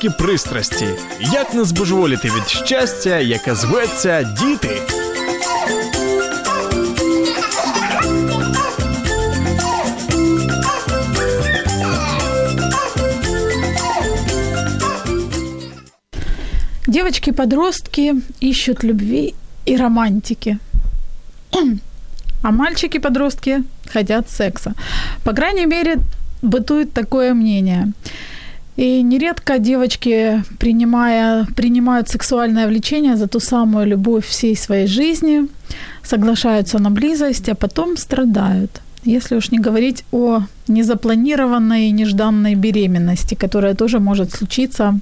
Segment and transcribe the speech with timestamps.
[0.00, 0.88] Мамські пристрасті.
[1.20, 4.80] Як не збожеволіти від щастя, яке зветься діти.
[16.86, 19.34] Девочки-подростки ищут любви
[19.68, 20.58] и романтики.
[22.42, 24.72] А мальчики-подростки хотят секса.
[25.24, 25.96] По крайней мере,
[26.42, 27.92] бытует такое мнение.
[28.77, 35.47] И нередко девочки, принимая, принимают сексуальное влечение за ту самую любовь всей своей жизни,
[36.03, 38.81] соглашаются на близость, а потом страдают.
[39.03, 44.99] Если уж не говорить о незапланированной и нежданной беременности, которая тоже может случиться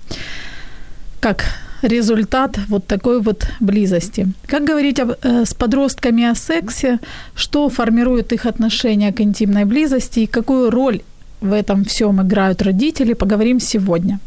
[1.20, 1.44] как
[1.82, 4.28] результат вот такой вот близости.
[4.48, 7.00] Как говорить об, э, с подростками о сексе,
[7.36, 11.02] что формирует их отношение к интимной близости и какую роль
[11.42, 14.20] в этом всем играют родители, поговорим сегодня.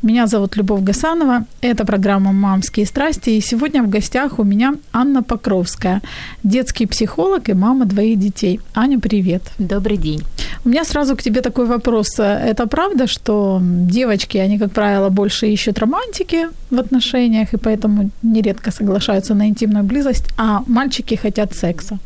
[0.00, 5.24] Меня зовут Любовь Гасанова, это программа «Мамские страсти», и сегодня в гостях у меня Анна
[5.24, 6.02] Покровская,
[6.44, 8.60] детский психолог и мама двоих детей.
[8.74, 9.42] Аня, привет.
[9.58, 10.22] Добрый день.
[10.64, 12.20] У меня сразу к тебе такой вопрос.
[12.20, 18.70] Это правда, что девочки, они, как правило, больше ищут романтики в отношениях, и поэтому нередко
[18.70, 21.98] соглашаются на интимную близость, а мальчики хотят секса?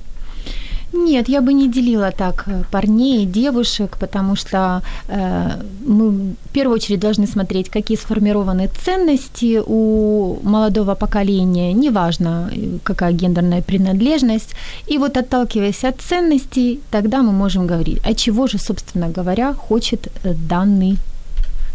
[0.93, 6.53] Нет, я бы не делила так э, парней и девушек, потому что э, мы в
[6.53, 14.55] первую очередь должны смотреть, какие сформированы ценности у молодого поколения, неважно, э, какая гендерная принадлежность.
[14.91, 20.09] И вот отталкиваясь от ценностей, тогда мы можем говорить, а чего же, собственно говоря, хочет
[20.25, 20.99] э, данный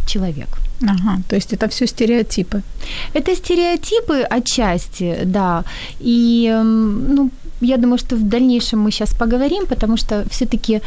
[0.08, 0.48] человек.
[0.82, 2.62] Ага, то есть это все стереотипы.
[3.14, 5.64] Это стереотипы отчасти, да.
[6.00, 7.32] И, ну,
[7.62, 10.82] я думаю, что в дальнейшем мы сейчас поговорим, потому что все-таки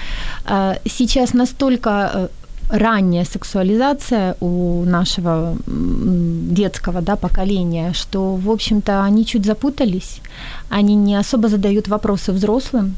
[0.47, 2.29] э, сейчас настолько э,
[2.71, 10.21] ранняя сексуализация у нашего детского да, поколения, что, в общем-то, они чуть запутались,
[10.69, 12.97] они не особо задают вопросы взрослым,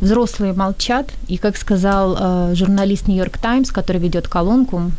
[0.00, 4.90] взрослые молчат, и, как сказал э, журналист Нью-Йорк Таймс, который ведет колонку,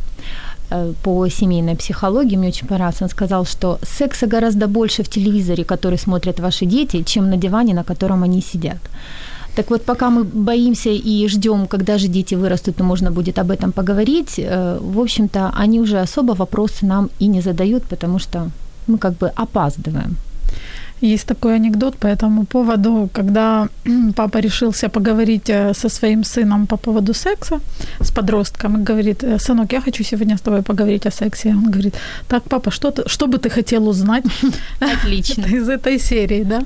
[1.03, 5.97] по семейной психологии, мне очень понравился, он сказал, что секса гораздо больше в телевизоре, который
[5.97, 8.79] смотрят ваши дети, чем на диване, на котором они сидят.
[9.55, 13.51] Так вот, пока мы боимся и ждем, когда же дети вырастут, и можно будет об
[13.51, 18.49] этом поговорить, э, в общем-то, они уже особо вопросы нам и не задают, потому что
[18.87, 20.17] мы как бы опаздываем.
[21.01, 23.67] Есть такой анекдот по этому поводу, когда
[24.15, 27.59] папа решился поговорить э, со своим сыном по поводу секса,
[27.99, 31.49] с подростком, и говорит, «Э, сынок, я хочу сегодня с тобой поговорить о сексе.
[31.49, 31.95] Он говорит,
[32.27, 34.23] так, папа, что, ты, что бы ты хотел узнать?
[34.79, 35.45] Отлично.
[35.55, 36.61] Из этой серии, да?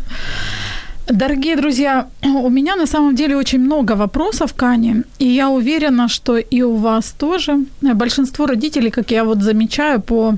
[1.09, 6.07] Дорогие друзья, у меня на самом деле очень много вопросов к Ане, и я уверена,
[6.07, 7.57] что и у вас тоже.
[7.81, 10.35] Большинство родителей, как я вот замечаю по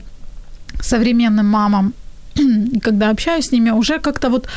[0.81, 1.93] современным мамам,
[2.81, 4.47] когда общаюсь с ними, уже как-то вот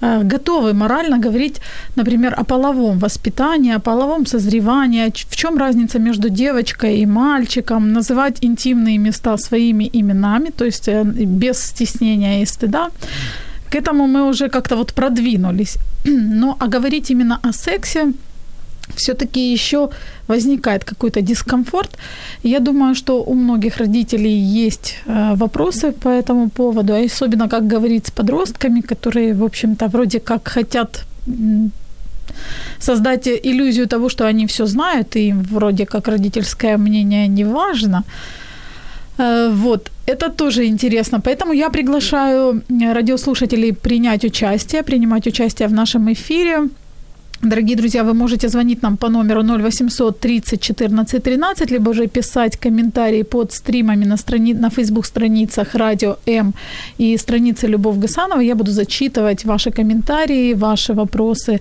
[0.00, 1.60] э, готовы морально говорить,
[1.96, 8.44] например, о половом воспитании, о половом созревании, в чем разница между девочкой и мальчиком, называть
[8.44, 12.90] интимные места своими именами, то есть э, без стеснения и стыда.
[13.70, 15.78] К этому мы уже как-то вот продвинулись.
[16.04, 18.12] Но а говорить именно о сексе,
[18.94, 19.90] все-таки еще
[20.28, 21.90] возникает какой-то дискомфорт.
[22.42, 27.66] Я думаю, что у многих родителей есть э, вопросы по этому поводу, а особенно как
[27.66, 31.04] говорить с подростками, которые, в общем-то, вроде как хотят
[32.78, 38.02] создать иллюзию того, что они все знают, и им вроде как родительское мнение не важно.
[39.18, 41.20] Э, вот, это тоже интересно.
[41.20, 46.68] Поэтому я приглашаю радиослушателей принять участие, принимать участие в нашем эфире.
[47.44, 52.56] Дорогие друзья, вы можете звонить нам по номеру 0800 30 14 13, либо же писать
[52.56, 54.54] комментарии под стримами на, страни...
[54.54, 56.54] на фейсбук-страницах Радио М
[56.98, 58.40] и страницы Любовь Гасанова.
[58.40, 61.60] Я буду зачитывать ваши комментарии, ваши вопросы,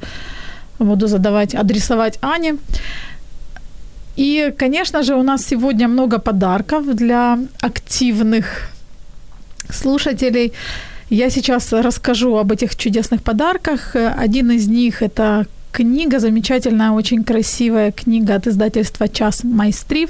[0.79, 2.55] буду задавать, адресовать Ане.
[4.15, 8.69] И, конечно же, у нас сегодня много подарков для активных
[9.69, 10.53] слушателей.
[11.09, 13.95] Я сейчас расскажу об этих чудесных подарках.
[13.95, 20.09] Один из них– это книга, замечательная, очень красивая книга от издательства «Час майстрів».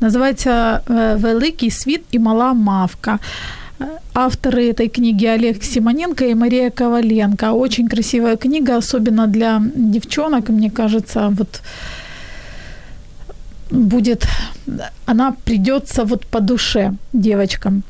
[0.00, 0.80] Называется
[1.16, 3.18] «Великий світ и мала мавка».
[4.14, 7.52] Авторы этой книги Олег Симоненко и Мария Коваленко.
[7.52, 11.60] Очень красивая книга, особенно для девчонок, мне кажется, вот
[13.70, 14.26] будет,
[15.06, 17.82] она придется вот по душе девочкам.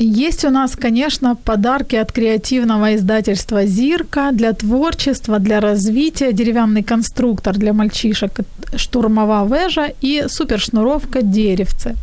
[0.00, 7.58] Есть у нас, конечно, подарки от креативного издательства «Зирка» для творчества, для развития, деревянный конструктор
[7.58, 8.40] для мальчишек
[8.76, 11.94] «Штурмовая вежа» и супершнуровка «Деревце».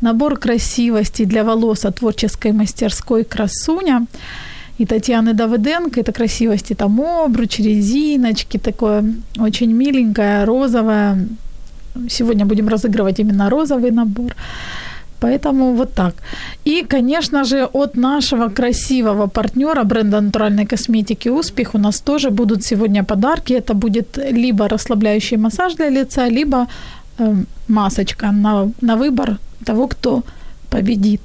[0.00, 4.06] Набор красивости для волос от творческой мастерской «Красуня»
[4.78, 6.00] и Татьяны Давыденко.
[6.00, 9.04] Это красивости, там обруч, резиночки, такое
[9.38, 11.28] очень миленькое, розовое.
[12.08, 14.34] Сегодня будем разыгрывать именно розовый набор.
[15.20, 16.14] Поэтому вот так.
[16.66, 22.62] И, конечно же, от нашего красивого партнера бренда натуральной косметики «Успех» у нас тоже будут
[22.62, 23.54] сегодня подарки.
[23.54, 26.66] Это будет либо расслабляющий массаж для лица, либо
[27.18, 27.34] э,
[27.68, 30.22] масочка на, на выбор того, кто
[30.70, 31.20] победит.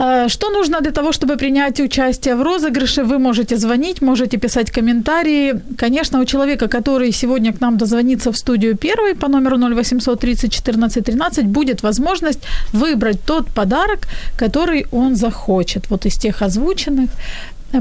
[0.00, 3.02] Э, что нужно для того, чтобы принять участие в розыгрыше?
[3.02, 5.60] Вы можете звонить, можете писать комментарии.
[5.76, 10.52] Конечно, у человека, который сегодня к нам дозвонится в студию первый по номеру 0800 30
[10.52, 12.40] 14 13, будет возможность
[12.72, 14.08] выбрать тот подарок,
[14.38, 15.90] который он захочет.
[15.90, 17.10] Вот из тех озвученных.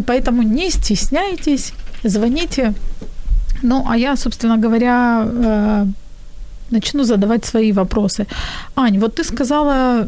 [0.05, 1.73] Поэтому не стесняйтесь,
[2.03, 2.73] звоните.
[3.63, 5.85] Ну, а я, собственно говоря, э,
[6.71, 8.25] начну задавать свои вопросы.
[8.75, 10.07] Ань, вот ты сказала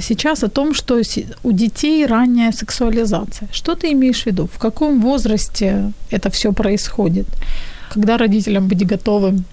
[0.00, 1.00] сейчас о том, что
[1.42, 3.48] у детей ранняя сексуализация.
[3.52, 4.46] Что ты имеешь в виду?
[4.46, 7.26] В каком возрасте это все происходит?
[7.94, 9.44] Когда родителям быть готовым?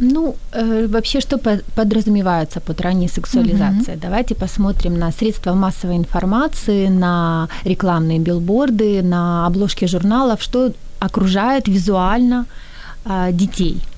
[0.00, 1.38] Ну, э, вообще, что
[1.76, 3.96] подразумевается под ранней сексуализацией?
[3.96, 4.00] Угу.
[4.02, 12.46] Давайте посмотрим на средства массовой информации, на рекламные билборды, на обложки журналов, что окружает визуально
[13.04, 13.91] э, детей– а,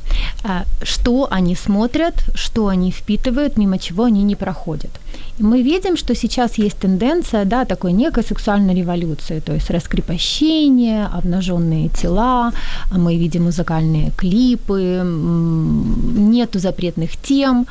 [0.82, 4.90] что они смотрят, что они впитывают, мимо чего они не проходят.
[5.38, 11.06] И мы видим, что сейчас есть тенденция, да, такой некой сексуальной революции, то есть раскрепощение,
[11.06, 12.52] обнаженные тела,
[12.90, 17.66] а мы видим музыкальные клипы, нету запретных тем,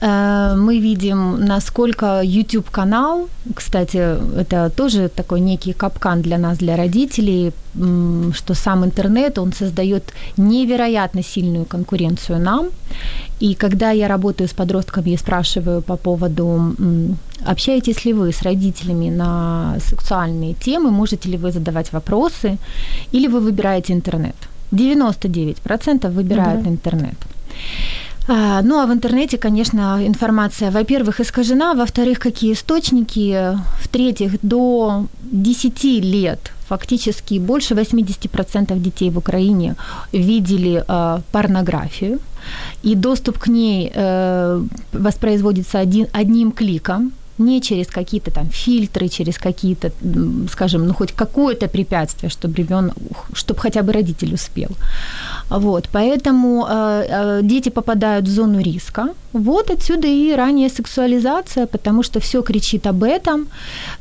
[0.00, 7.52] мы видим, насколько YouTube-канал, кстати, это тоже такой некий капкан для нас, для родителей,
[8.32, 10.04] что сам интернет, он создает
[10.38, 12.68] невероятно сильную конкуренцию нам.
[13.40, 16.74] И когда я работаю с подростками и спрашиваю по поводу,
[17.46, 22.56] общаетесь ли вы с родителями на сексуальные темы, можете ли вы задавать вопросы,
[23.12, 24.36] или вы выбираете интернет.
[24.72, 26.70] 99% выбирают да.
[26.70, 27.16] интернет.
[28.28, 35.84] А, ну, а в интернете, конечно, информация, во-первых, искажена, во-вторых, какие источники, в-третьих, до 10
[35.84, 39.74] лет фактически больше 80% детей в Украине
[40.12, 42.18] видели э, порнографию,
[42.84, 44.62] и доступ к ней э,
[44.92, 49.90] воспроизводится один, одним кликом, не через какие-то там фильтры, через какие-то,
[50.50, 52.94] скажем, ну хоть какое-то препятствие, чтобы ребенок,
[53.32, 54.68] чтобы хотя бы родитель успел.
[55.50, 59.08] Вот, поэтому э, э, дети попадают в зону риска.
[59.32, 63.48] Вот отсюда и ранняя сексуализация, потому что все кричит об этом,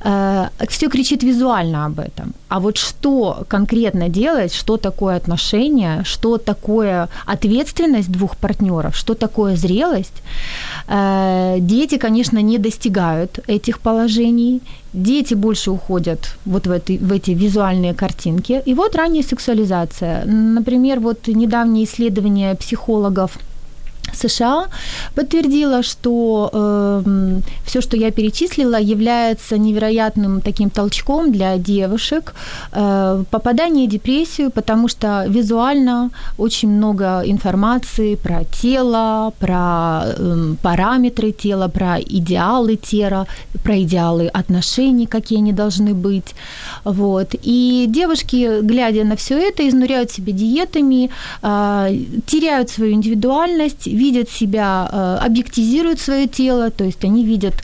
[0.04, 2.34] э, все кричит визуально об этом.
[2.48, 9.56] А вот что конкретно делать, что такое отношение, что такое ответственность двух партнеров, что такое
[9.56, 10.24] зрелость,
[10.88, 14.62] э, дети, конечно, не достигают этих положений,
[14.94, 18.62] дети больше уходят вот в эти, в эти визуальные картинки.
[18.66, 20.26] И вот ранняя сексуализация.
[20.26, 23.38] Например, вот недавние исследования психологов–
[24.14, 24.68] США
[25.16, 32.34] подтвердила, что э, все, что я перечислила, является невероятным таким толчком для девушек
[32.72, 41.32] э, попадания в депрессию, потому что визуально очень много информации про тело, про э, параметры
[41.32, 43.28] тела, про идеалы тела,
[43.64, 46.36] про идеалы отношений, какие они должны быть.
[46.84, 47.36] Вот.
[47.44, 51.10] И девушки, глядя на все это, изнуряют себя диетами,
[51.42, 57.56] э, теряют свою индивидуальность, видят себя, э, объектизируют свое тело, то есть они видят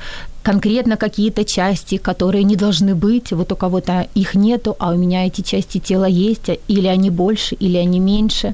[0.46, 5.25] конкретно какие-то части, которые не должны быть, вот у кого-то их нету, а у меня
[5.25, 8.54] эти части тела есть, или они больше, или они меньше.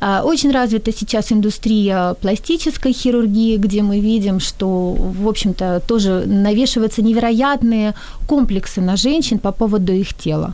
[0.00, 7.00] А, очень развита сейчас индустрия пластической хирургии, где мы видим, что, в общем-то, тоже навешиваются
[7.00, 7.94] невероятные
[8.26, 10.52] комплексы на женщин по поводу их тела.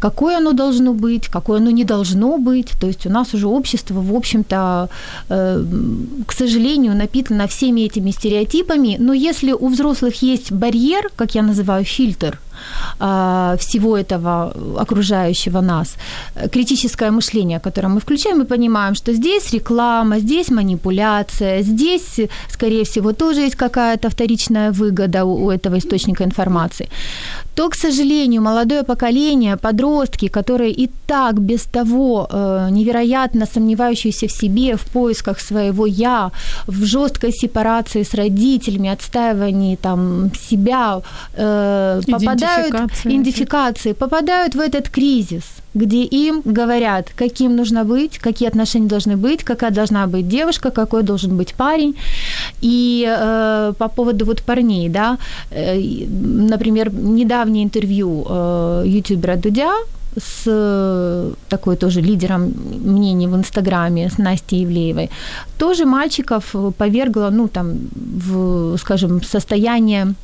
[0.00, 2.72] Какое оно должно быть, какое оно не должно быть.
[2.80, 4.88] То есть у нас уже общество, в общем-то,
[5.28, 5.64] э,
[6.26, 11.84] к сожалению, напитано всеми этими стереотипами, но если у взрослых есть барьер, как я называю,
[11.84, 12.38] фильтр
[12.98, 15.94] всего этого окружающего нас,
[16.52, 23.12] критическое мышление, которое мы включаем, мы понимаем, что здесь реклама, здесь манипуляция, здесь, скорее всего,
[23.12, 26.88] тоже есть какая-то вторичная выгода у этого источника информации,
[27.54, 34.32] то, к сожалению, молодое поколение, подростки, которые и так без того э, невероятно сомневающиеся в
[34.32, 36.30] себе, в поисках своего «я»,
[36.66, 41.00] в жесткой сепарации с родителями, отстаивании там, себя,
[41.34, 42.00] э,
[42.46, 45.42] попадают идентификации, попадают в этот кризис–
[45.76, 51.02] где им говорят, каким нужно быть, какие отношения должны быть, какая должна быть девушка, какой
[51.02, 51.94] должен быть парень.
[52.62, 55.18] И э, по поводу вот парней, да,
[55.50, 56.06] э,
[56.50, 59.72] например, недавнее интервью э, ютубера Дудя
[60.16, 65.10] с э, такой тоже лидером мнений в Инстаграме, с Настей Евлеевой,
[65.58, 70.14] тоже мальчиков повергло, ну, там, в, скажем, состояние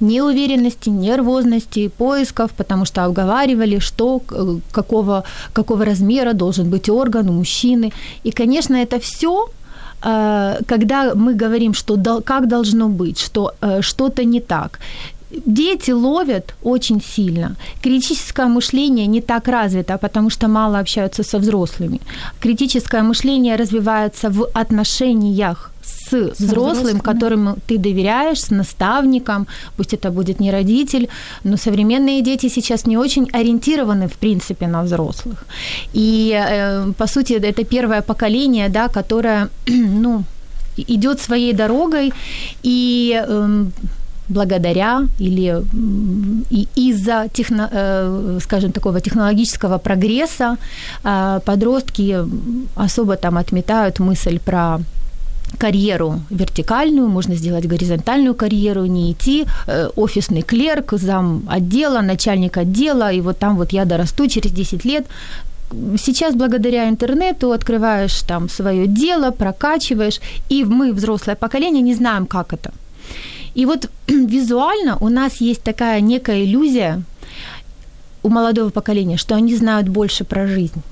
[0.00, 4.20] неуверенности, нервозности, поисков, потому что обговаривали, что,
[4.72, 5.22] какого,
[5.52, 7.92] какого размера должен быть орган у мужчины.
[8.24, 9.48] И, конечно, это все
[10.02, 14.78] э, когда мы говорим, что как должно быть, что э, что-то не так,
[15.46, 17.56] дети ловят очень сильно.
[17.82, 22.00] Критическое мышление не так развито, потому что мало общаются со взрослыми.
[22.40, 30.40] Критическое мышление развивается в отношениях с взрослым, которому ты доверяешь, с наставником, пусть это будет
[30.40, 31.08] не родитель,
[31.44, 35.44] но современные дети сейчас не очень ориентированы, в принципе, на взрослых.
[35.94, 40.24] И, э, по сути, это первое поколение, да, которое, ну,
[40.76, 42.12] идет своей дорогой,
[42.64, 43.72] и эм,
[44.28, 45.62] благодаря или
[46.50, 50.56] и из-за, техно, э, скажем, такого технологического прогресса
[51.04, 52.18] э, подростки
[52.74, 54.78] особо там отметают мысль про
[55.58, 63.12] карьеру вертикальную, можно сделать горизонтальную карьеру, не идти э, офисный клерк, зам отдела, начальник отдела,
[63.12, 65.06] и вот там вот я дорасту через 10 лет.
[65.98, 72.52] Сейчас благодаря интернету открываешь там свое дело, прокачиваешь, и мы, взрослое поколение, не знаем, как
[72.52, 72.72] это.
[73.54, 77.02] И вот визуально у нас есть такая некая иллюзия
[78.22, 80.82] у молодого поколения, что они знают больше про жизнь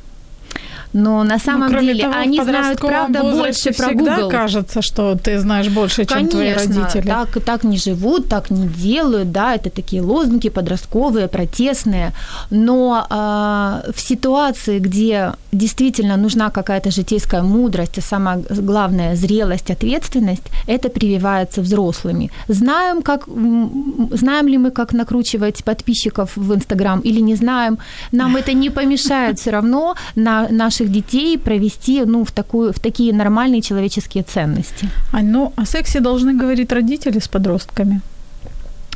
[0.95, 4.31] но на ну, самом ну, деле того, они знают, правда, больше про Google.
[4.31, 7.07] кажется, что ты знаешь больше, чем Конечно, твои родители.
[7.07, 12.13] Так, так не живут, так не делают, да, это такие лозунги подростковые, протестные,
[12.51, 20.45] но э, в ситуации, где действительно нужна какая-то житейская мудрость, а самое главное, зрелость, ответственность,
[20.67, 22.31] это прививается взрослыми.
[22.49, 27.79] Знаем, как, знаем ли мы, как накручивать подписчиков в Инстаграм или не знаем,
[28.13, 32.79] нам это не помешает все равно на наших наших детей провести ну, в, такую, в
[32.79, 34.88] такие нормальные человеческие ценности.
[35.12, 38.00] Ань, ну о сексе должны говорить родители с подростками?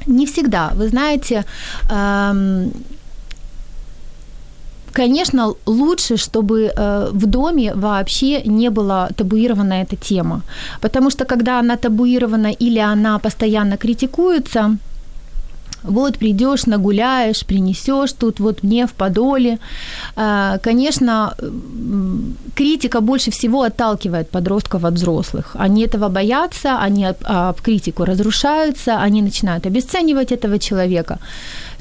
[0.07, 0.71] Не всегда.
[0.77, 1.45] Вы знаете,
[1.91, 2.71] эм,
[4.93, 10.41] конечно, лучше, чтобы э, в доме вообще не была табуирована эта тема.
[10.81, 14.79] Потому что когда она табуирована или она постоянно критикуется,
[15.83, 19.59] вот придешь, нагуляешь, принесешь тут вот мне в подоле.
[20.17, 21.35] А, конечно,
[22.55, 25.57] критика больше всего отталкивает подростков от взрослых.
[25.59, 31.19] Они этого боятся, они об критику разрушаются, они начинают обесценивать этого человека.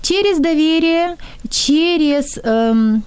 [0.02, 1.16] Через доверие,
[1.50, 3.04] через эм,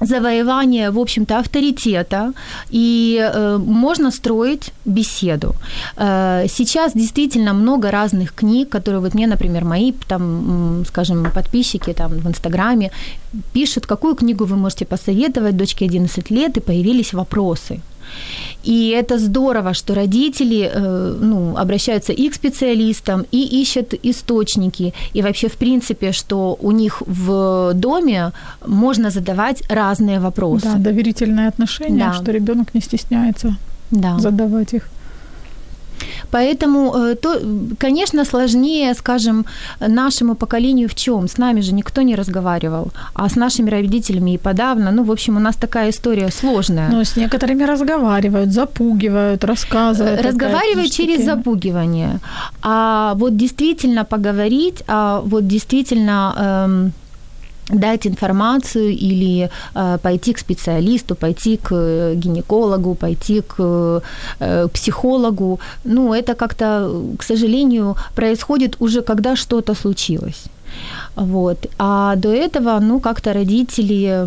[0.00, 2.32] завоевание, в общем-то, авторитета,
[2.70, 5.54] и э, можно строить беседу.
[5.96, 12.12] Э, сейчас действительно много разных книг, которые вот мне, например, мои, там, скажем, подписчики там
[12.12, 12.90] в Инстаграме
[13.52, 17.80] пишут, какую книгу вы можете посоветовать дочке 11 лет, и появились вопросы.
[18.64, 24.92] И это здорово, что родители э, ну, обращаются и к специалистам, и ищут источники.
[25.14, 28.32] И вообще, в принципе, что у них в доме
[28.66, 30.66] можно задавать разные вопросы.
[30.66, 32.12] Да, доверительные отношения, да.
[32.12, 33.56] что ребенок не стесняется
[33.90, 34.18] да.
[34.18, 34.88] задавать их.
[36.30, 37.40] Поэтому, э, то,
[37.78, 39.44] конечно, сложнее, скажем,
[39.80, 41.28] нашему поколению в чем?
[41.28, 44.92] С нами же никто не разговаривал, а с нашими родителями и подавно.
[44.92, 46.88] Ну, в общем, у нас такая история сложная.
[46.90, 50.22] Но с некоторыми разговаривают, запугивают, рассказывают.
[50.22, 52.18] Разговаривают через запугивание.
[52.62, 56.34] А вот действительно поговорить, а вот действительно...
[56.36, 56.92] Эм,
[57.68, 64.02] дать информацию или э, пойти к специалисту, пойти к гинекологу, пойти к
[64.40, 65.60] э, психологу.
[65.84, 70.44] Ну, это как-то, к сожалению, происходит уже, когда что-то случилось.
[71.16, 71.66] Вот.
[71.78, 74.26] А до этого, ну, как-то родители,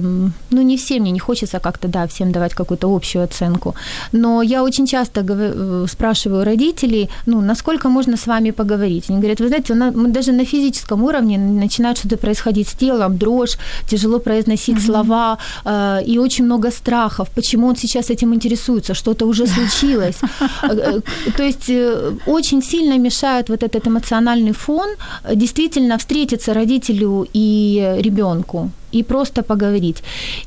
[0.51, 3.75] ну, не все, мне не хочется как-то, да, всем давать какую-то общую оценку,
[4.11, 9.09] но я очень часто э, спрашиваю родителей, ну, насколько можно с вами поговорить.
[9.09, 13.57] Они говорят, вы знаете, мы даже на физическом уровне начинает что-то происходить с телом, дрожь,
[13.89, 14.85] тяжело произносить mm-hmm.
[14.85, 20.17] слова, э, и очень много страхов, почему он сейчас этим интересуется, что-то уже случилось.
[20.63, 21.69] Э, э, то есть
[22.25, 24.87] очень сильно мешает вот этот эмоциональный фон
[25.33, 30.03] действительно встретиться родителям родителю и ребенку и просто поговорить.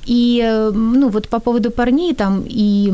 [0.09, 2.93] И ну вот по поводу парней там и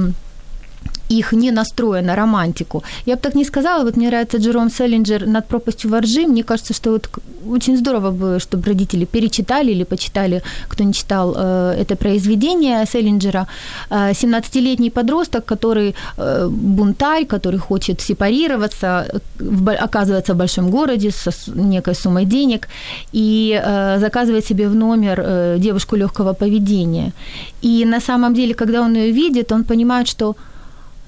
[1.08, 2.82] их не настроя на романтику.
[3.06, 6.26] Я бы так не сказала, вот мне нравится Джером Селлинджер «Над пропастью воржи».
[6.26, 7.08] Мне кажется, что вот
[7.48, 13.46] очень здорово бы, чтобы родители перечитали или почитали, кто не читал э, это произведение Селлинджера.
[13.90, 19.06] Э, 17-летний подросток, который э, бунтарь, который хочет сепарироваться,
[19.80, 22.68] оказывается в большом городе со некой суммой денег
[23.12, 27.12] и э, заказывает себе в номер э, девушку легкого поведения.
[27.62, 30.34] И на самом деле, когда он ее видит, он понимает, что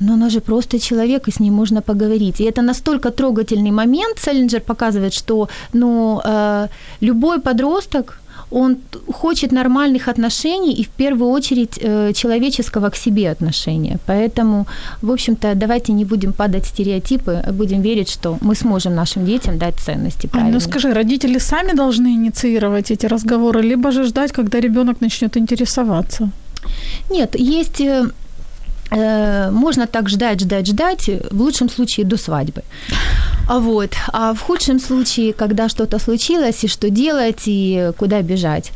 [0.01, 2.41] но она же просто человек, и с ней можно поговорить.
[2.41, 4.19] И это настолько трогательный момент.
[4.19, 6.69] Селлинджер показывает, что ну, э,
[7.01, 8.77] любой подросток, он
[9.13, 13.99] хочет нормальных отношений и в первую очередь э, человеческого к себе отношения.
[14.07, 14.67] Поэтому,
[15.03, 19.27] в общем-то, давайте не будем падать в стереотипы, а будем верить, что мы сможем нашим
[19.27, 20.31] детям дать ценности.
[20.33, 25.37] А, ну скажи, родители сами должны инициировать эти разговоры, либо же ждать, когда ребенок начнет
[25.37, 26.31] интересоваться?
[27.11, 28.09] Нет, есть Э,
[28.91, 32.63] можно так ждать, ждать, ждать, в лучшем случае до свадьбы.
[33.49, 38.73] А вот, а в худшем случае, когда что-то случилось, и что делать, и куда бежать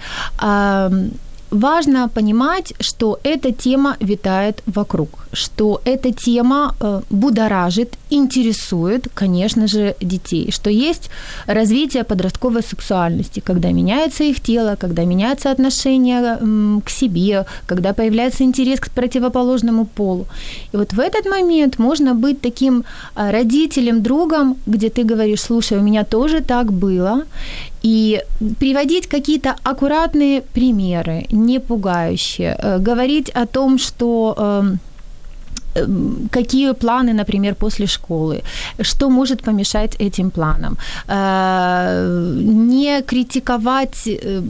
[1.52, 9.95] важно понимать, что эта тема витает вокруг, что эта тема э, будоражит, интересует, конечно же,
[10.00, 11.11] детей, что есть
[11.47, 16.38] развитие подростковой сексуальности, когда меняется их тело, когда меняется отношение
[16.85, 20.26] к себе, когда появляется интерес к противоположному полу.
[20.73, 22.85] И вот в этот момент можно быть таким
[23.16, 27.23] э, родителем, другом, где ты говоришь, слушай, у меня тоже так было,
[27.83, 28.21] и
[28.59, 34.78] приводить какие-то аккуратные примеры, не пугающие, э, говорить о том, что Эм,
[36.30, 38.43] какие планы, например, после школы,
[38.82, 40.76] что может помешать этим планам.
[41.08, 44.43] Э, не критиковать, э,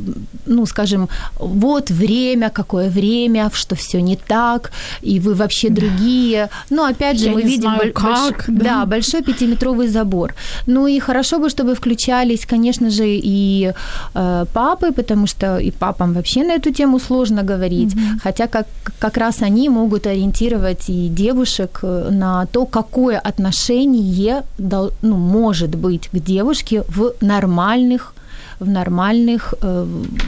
[0.47, 1.09] ну, скажем,
[1.41, 6.49] вот время, какое время, что все не так, и вы вообще другие.
[6.71, 8.65] Но опять же, Я мы видим знаю, как, да?
[8.65, 10.35] да, большой пятиметровый забор.
[10.67, 13.73] Ну и хорошо бы, чтобы включались, конечно же, и
[14.15, 18.21] э, папы, потому что и папам вообще на эту тему сложно говорить, mm-hmm.
[18.23, 18.67] хотя как,
[18.99, 26.09] как раз они могут ориентировать и девушек э, на то, какое отношение ну, может быть
[26.09, 28.15] к девушке в нормальных,
[28.61, 29.87] в нормальных э,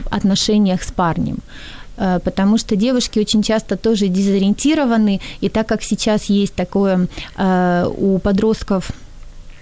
[0.09, 1.37] отношениях с парнем.
[1.97, 7.07] Э, потому что девушки очень часто тоже дезориентированы, и так как сейчас есть такое
[7.97, 8.91] у подростков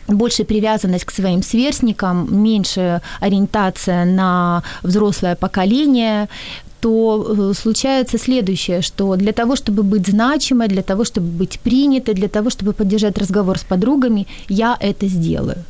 [0.08, 6.28] больше привязанность к своим сверстникам, меньше ориентация на взрослое поколение,
[6.84, 12.14] то э, случается следующее, что для того, чтобы быть значимой, для того, чтобы быть принятой,
[12.14, 15.64] для того, чтобы поддержать разговор с подругами, я это сделаю.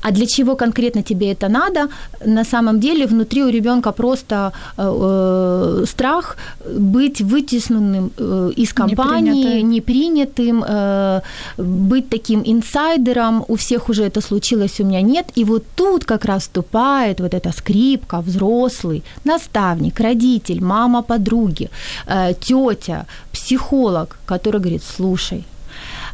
[0.00, 1.88] А для чего конкретно тебе это надо?
[2.24, 6.36] На самом деле внутри у ребенка просто э, э, страх
[6.78, 11.20] быть вытесненным э, из компании, непринятым, э,
[11.58, 13.44] быть таким инсайдером.
[13.48, 15.26] У всех уже это случилось, у меня нет.
[15.38, 21.70] И вот тут как раз вступает вот эта скрипка, взрослый, наставник, родитель, мама подруги,
[22.06, 25.44] э, тетя, психолог, который говорит, слушай,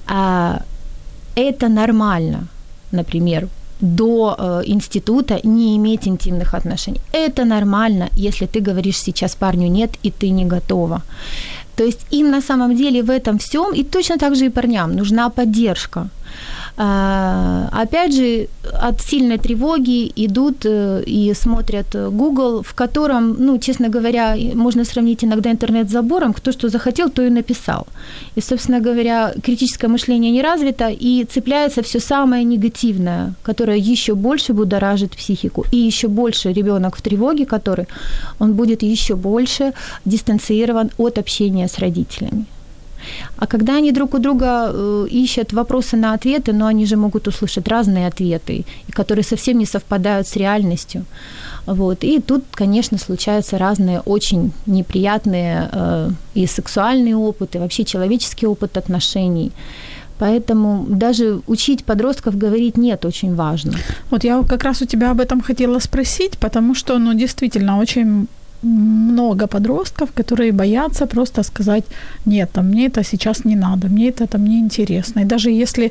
[0.08, 0.58] э,
[1.34, 2.48] это нормально–
[2.92, 3.48] например,
[3.81, 7.01] до э, института не иметь интимных отношений.
[7.12, 11.03] Это нормально, если ты говоришь сейчас парню нет, и ты не готова.
[11.77, 14.96] То есть им на самом деле в этом всем, и точно так же и парням,
[14.96, 16.09] нужна поддержка.
[16.80, 23.88] А, опять же, от сильной тревоги идут э, и смотрят Google, в котором, ну, честно
[23.88, 27.88] говоря, можно сравнить иногда интернет с забором, кто что захотел, то и написал.
[28.36, 34.52] И, собственно говоря, критическое мышление не развито, и цепляется все самое негативное, которое еще больше
[34.52, 37.88] будоражит психику, и еще больше ребенок в тревоге, который,
[38.38, 39.72] он будет еще больше
[40.04, 42.46] дистанцирован от общения с родителями.
[43.37, 47.28] А когда они друг у друга э, ищут вопросы на ответы, но они же могут
[47.28, 51.04] услышать разные ответы, которые совсем не совпадают с реальностью.
[51.66, 52.04] Вот.
[52.04, 59.52] И тут, конечно, случаются разные очень неприятные э, и сексуальные опыты, вообще человеческий опыт отношений.
[60.18, 63.74] Поэтому даже учить подростков говорить «нет» очень важно.
[64.11, 68.26] Вот я как раз у тебя об этом хотела спросить, потому что, ну, действительно, очень
[68.62, 71.84] много подростков, которые боятся просто сказать,
[72.26, 75.20] нет, там, мне это сейчас не надо, мне это там не интересно.
[75.20, 75.90] И даже если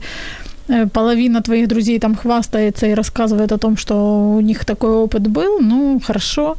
[0.69, 3.95] э, половина твоих друзей там хвастается и рассказывает о том, что
[4.35, 6.55] у них такой опыт был, ну, хорошо.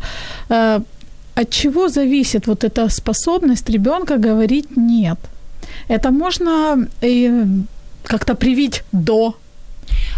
[0.49, 0.81] Э,
[1.35, 5.19] от чего зависит вот эта способность ребенка говорить нет?
[5.89, 7.47] Это можно э,
[8.03, 9.35] как-то привить до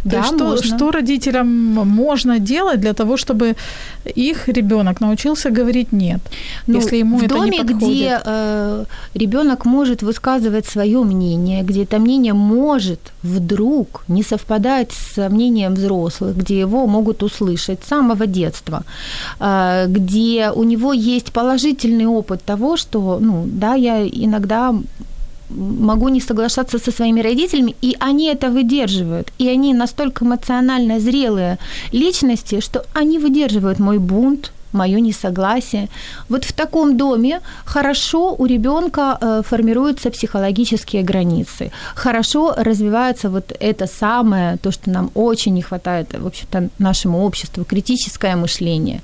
[0.04, 0.76] да, То есть что, можно.
[0.76, 1.48] что родителям
[1.88, 3.56] можно делать для того, чтобы
[4.16, 6.20] их ребенок научился говорить нет,
[6.66, 7.78] ну, если ему в это доме, не подходит?
[7.78, 8.84] где э,
[9.14, 16.36] ребенок может высказывать свое мнение, где это мнение может вдруг не совпадать с мнением взрослых,
[16.36, 18.84] где его могут услышать с самого детства,
[19.40, 24.74] э, где у него есть положительный опыт того, что, ну, да, я иногда
[25.50, 29.32] могу не соглашаться со своими родителями, и они это выдерживают.
[29.38, 31.58] И они настолько эмоционально зрелые
[31.92, 35.88] личности, что они выдерживают мой бунт, мое несогласие.
[36.28, 43.86] Вот в таком доме хорошо у ребенка э, формируются психологические границы, хорошо развивается вот это
[43.86, 49.00] самое, то, что нам очень не хватает, в общем-то, нашему обществу, критическое мышление,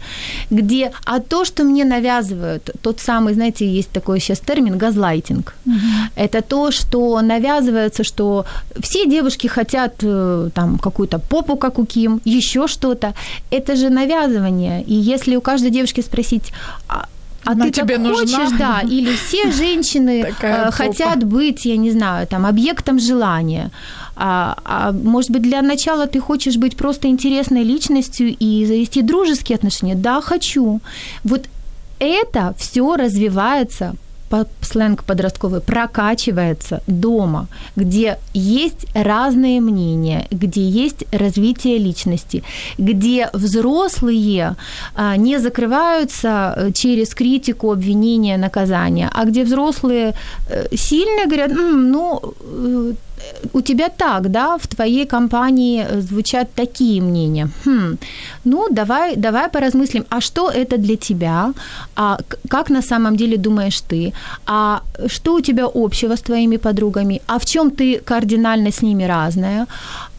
[0.51, 5.75] где, а то, что мне навязывают, тот самый, знаете, есть такой сейчас термин газлайтинг, угу.
[6.17, 8.45] это то, что навязывается, что
[8.81, 13.15] все девушки хотят э, там какую-то попу, как у Ким, еще что-то,
[13.51, 16.53] это же навязывание, и если у каждого каждой девушке спросить,
[16.88, 17.07] а,
[17.45, 18.38] а Она ты тебе так нужна?
[18.38, 23.71] хочешь, да, или все женщины э, хотят быть, я не знаю, там, объектом желания.
[24.16, 29.57] А, а может быть, для начала ты хочешь быть просто интересной личностью и завести дружеские
[29.57, 29.95] отношения?
[29.95, 30.81] Да, хочу.
[31.25, 31.47] Вот
[31.99, 33.95] это все развивается
[34.61, 42.43] сленг подростковый прокачивается дома, где есть разные мнения, где есть развитие личности,
[42.79, 44.57] где взрослые
[44.95, 50.15] а, не закрываются э, через критику, обвинение, наказание, а где взрослые
[50.49, 52.93] э, сильно говорят, ну, э,
[53.53, 57.49] у тебя так, да, в твоей компании э, звучат такие мнения.
[57.65, 57.97] Хм,
[58.45, 61.53] ну, давай, давай поразмыслим, а что это для тебя?
[61.97, 64.12] А как на самом деле думаешь ты?
[64.47, 67.21] А что у тебя общего с твоими подругами?
[67.27, 69.67] А в чем ты кардинально с ними разная?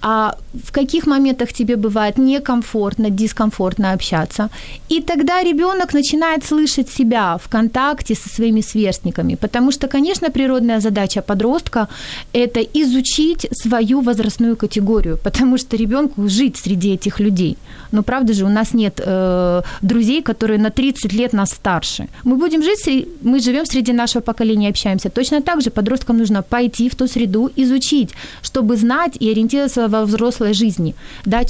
[0.01, 4.49] А в каких моментах тебе бывает некомфортно, дискомфортно общаться.
[4.89, 10.79] И тогда ребенок начинает слышать себя в контакте со своими сверстниками, потому что, конечно, природная
[10.79, 11.87] задача подростка–
[12.33, 17.57] это изучить свою возрастную категорию, потому что ребенку жить среди этих людей.
[17.91, 22.07] Но правда же, у нас нет э, друзей, которые на 30 лет нас старше.
[22.23, 25.09] Мы будем жить, мы живем среди нашего поколения, общаемся.
[25.09, 28.09] Точно так же подросткам нужно пойти в ту среду, изучить,
[28.41, 30.93] чтобы знать и ориентироваться во взрослой жизни,
[31.25, 31.41] да,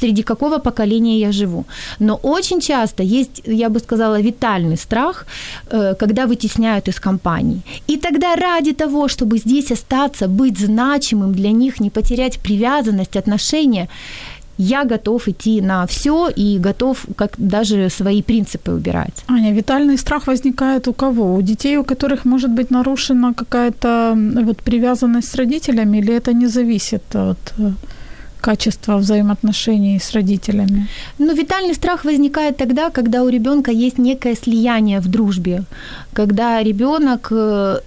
[0.00, 1.64] среди какого поколения я живу.
[2.00, 5.26] Но очень часто есть, я бы сказала, витальный страх,
[5.70, 7.62] э, когда вытесняют из компании.
[7.90, 13.88] И тогда ради того, чтобы здесь остаться, быть значимым для них, не потерять привязанность, отношения,
[14.58, 19.24] я готов идти на все и готов как даже свои принципы убирать.
[19.28, 21.34] Аня, витальный страх возникает у кого?
[21.34, 26.46] У детей, у которых может быть нарушена какая-то вот привязанность с родителями, или это не
[26.46, 27.72] зависит от э,
[28.40, 30.86] качества взаимоотношений с родителями?
[31.18, 35.62] Ну, витальный страх возникает тогда, когда у ребенка есть некое слияние в дружбе,
[36.12, 37.78] когда ребенок э,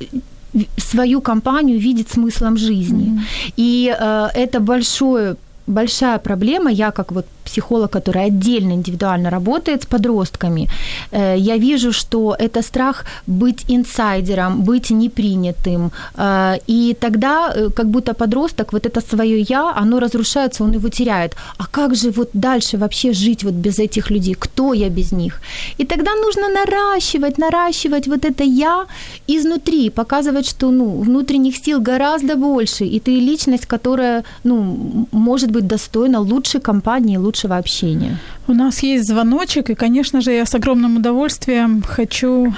[0.77, 3.05] свою компанию видит смыслом жизни.
[3.05, 3.53] Mm-hmm.
[3.57, 5.35] И э, это большое
[5.67, 10.67] большая проблема, я как вот психолог, который отдельно индивидуально работает с подростками,
[11.11, 15.91] э, я вижу, что это страх быть инсайдером, быть непринятым.
[16.15, 20.89] Э, и тогда э, как будто подросток, вот это свое «я», оно разрушается, он его
[20.89, 21.35] теряет.
[21.57, 24.35] А как же вот дальше вообще жить вот без этих людей?
[24.35, 25.41] Кто я без них?
[25.79, 28.85] И тогда нужно наращивать, наращивать вот это «я»
[29.27, 35.67] изнутри, показывать, что ну, внутренних сил гораздо больше, и ты личность, которая ну, может быть
[35.67, 38.17] достойна лучшей компании, лучшей лучшего общения.
[38.47, 42.53] У нас есть звоночек, и, конечно же, я с огромным удовольствием хочу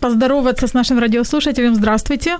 [0.00, 1.74] поздороваться с нашим радиослушателем.
[1.74, 2.38] Здравствуйте.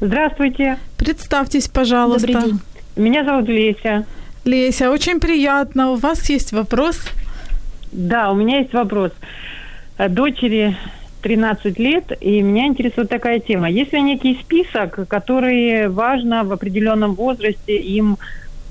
[0.00, 0.78] Здравствуйте.
[0.96, 2.26] Представьтесь, пожалуйста.
[2.26, 2.60] Добрый день.
[2.96, 4.04] Меня зовут Леся.
[4.44, 5.92] Леся, очень приятно.
[5.92, 6.98] У вас есть вопрос?
[7.92, 9.12] Да, у меня есть вопрос.
[9.98, 10.76] Э, дочери
[11.22, 13.70] 13 лет, и меня интересует такая тема.
[13.70, 18.18] Есть ли некий список, который важно в определенном возрасте им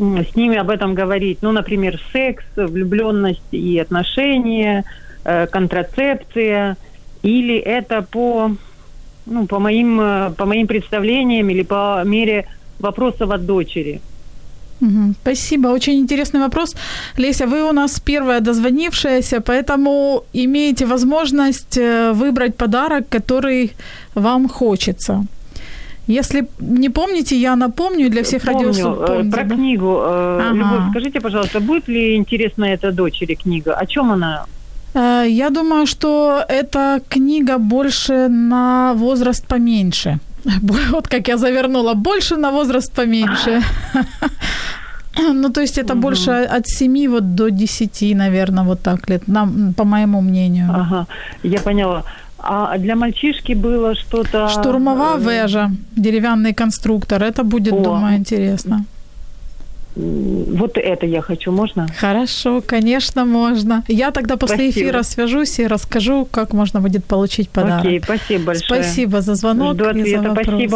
[0.01, 1.39] с ними об этом говорить.
[1.41, 4.83] Ну, например, секс, влюбленность и отношения,
[5.23, 6.75] э, контрацепция,
[7.21, 8.51] или это по,
[9.25, 12.45] ну, по, моим, э, по моим представлениям или по мере
[12.79, 14.01] вопросов от дочери.
[15.21, 16.75] Спасибо, очень интересный вопрос.
[17.17, 23.73] Леся, вы у нас первая дозвонившаяся, поэтому имеете возможность э, выбрать подарок, который
[24.15, 25.23] вам хочется.
[26.07, 29.27] Если не помните, я напомню для всех Помню, радиослушателей.
[29.27, 29.55] э, про да?
[29.55, 30.01] книгу.
[30.05, 30.55] Э, Ага.
[30.55, 33.73] Любовь, скажите, пожалуйста, будет ли интересна эта дочери книга?
[33.73, 34.45] О чем она?
[34.93, 40.19] Э, Я думаю, что эта книга больше на возраст поменьше.
[40.91, 43.61] Вот как я завернула, больше на возраст поменьше.
[45.33, 49.73] Ну, то есть это больше от 7 вот до 10, наверное, вот так лет, нам,
[49.73, 50.69] по моему мнению.
[50.73, 51.05] Ага,
[51.43, 52.03] я поняла.
[52.43, 54.47] А для мальчишки было что-то...
[54.49, 57.21] Штурмова э, вежа, деревянный конструктор.
[57.23, 57.83] Это будет, О.
[57.83, 58.85] думаю, интересно.
[59.95, 61.87] Вот это я хочу, можно?
[61.99, 63.83] Хорошо, конечно, можно.
[63.87, 64.87] Я тогда после Спасибо.
[64.87, 67.85] эфира свяжусь и расскажу, как можно будет получить подарок.
[67.85, 68.83] Окей, спасибо большое.
[68.83, 70.29] Спасибо за звонок Жду и за ответа.
[70.29, 70.45] вопрос.
[70.45, 70.75] Спасибо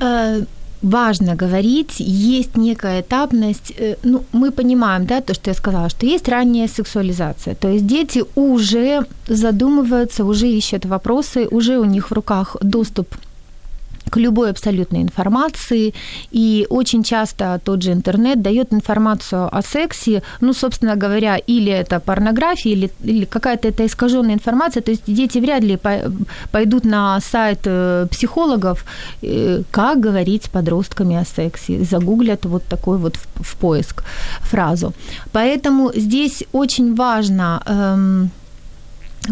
[0.00, 0.46] вам.
[0.84, 3.72] Важно говорить, есть некая этапность.
[3.78, 7.54] Э, Ну, мы понимаем, да, то, что я сказала, что есть ранняя сексуализация.
[7.54, 13.06] То есть дети уже задумываются, уже ищут вопросы, уже у них в руках доступ
[14.10, 15.94] к любой абсолютной информации,
[16.32, 22.00] и очень часто тот же интернет дает информацию о сексе, ну, собственно говоря, или это
[22.00, 26.12] порнография, или, или какая-то это искаженная информация, то есть дети вряд ли по-
[26.52, 28.84] пойдут на сайт э, психологов,
[29.22, 34.04] э, как говорить с подростками о сексе, загуглят вот такой вот в, в поиск
[34.40, 34.92] фразу.
[35.32, 38.30] Поэтому здесь очень важно эм,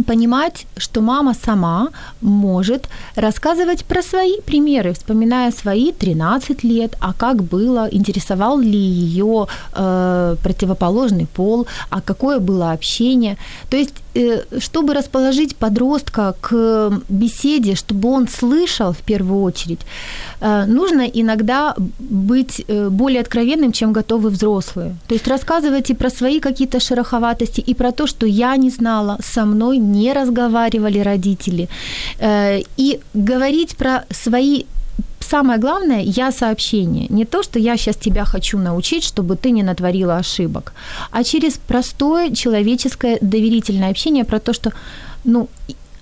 [0.06, 1.88] понимать, что мама сама
[2.20, 9.46] может рассказывать про свои примеры, вспоминая свои 13 лет, а как было, интересовал ли ее
[9.74, 13.36] э, противоположный пол, а какое было общение.
[13.70, 13.94] То есть,
[14.58, 19.80] чтобы расположить подростка к беседе, чтобы он слышал в первую очередь,
[20.40, 24.94] э, нужно иногда быть э, более откровенным, чем готовы взрослые.
[25.08, 29.18] То есть рассказывать и про свои какие-то шероховатости, и про то, что я не знала,
[29.22, 31.68] со мной не разговаривали родители.
[32.18, 34.64] Э, И говорить про свои
[35.20, 37.06] Самое главное, я сообщение.
[37.08, 40.72] Не то, что я сейчас тебя хочу научить, чтобы ты не натворила ошибок,
[41.10, 44.72] а через простое человеческое доверительное общение про то, что,
[45.24, 45.48] ну,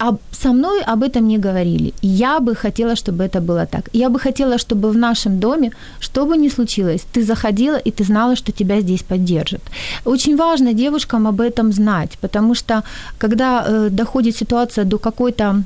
[0.01, 1.93] а со мной об этом не говорили.
[2.03, 3.91] Я бы хотела, чтобы это было так.
[3.93, 8.05] Я бы хотела, чтобы в нашем доме, что бы ни случилось, ты заходила и ты
[8.05, 9.61] знала, что тебя здесь поддержат.
[10.07, 12.83] Очень важно девушкам об этом знать, потому что
[13.19, 15.63] когда э, доходит ситуация до какой-то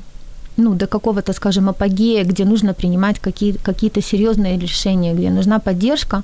[0.57, 6.23] ну, до какого-то, скажем, апогея, где нужно принимать какие- какие-то серьезные решения, где нужна поддержка,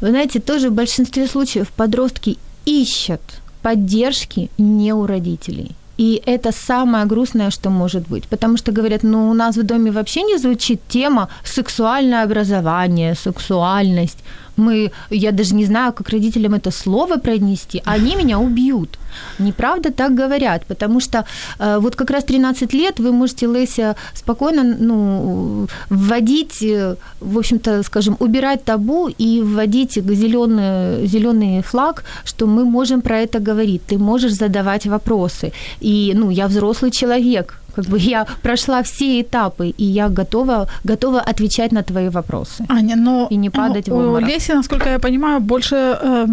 [0.00, 2.36] вы знаете, тоже в большинстве случаев подростки
[2.66, 3.20] ищут
[3.62, 5.70] поддержки не у родителей.
[5.98, 8.24] И это самое грустное, что может быть.
[8.24, 14.18] Потому что говорят, ну у нас в доме вообще не звучит тема сексуальное образование, сексуальность.
[14.56, 18.98] Мы, я даже не знаю, как родителям это слово произнести, они меня убьют.
[19.38, 21.24] Неправда так говорят, потому что
[21.58, 27.82] э, вот как раз 13 лет вы можете, Леся, спокойно ну, вводить, э, в общем-то,
[27.82, 33.98] скажем, убирать табу и вводить зеленый, зеленый флаг, что мы можем про это говорить, ты
[33.98, 35.52] можешь задавать вопросы.
[35.80, 41.20] И, ну, я взрослый человек, как бы я прошла все этапы, и я готова, готова
[41.20, 42.64] отвечать на твои вопросы.
[42.68, 44.28] Аня, но И не падать в у обморок.
[44.28, 46.26] Леси, насколько я понимаю, больше э,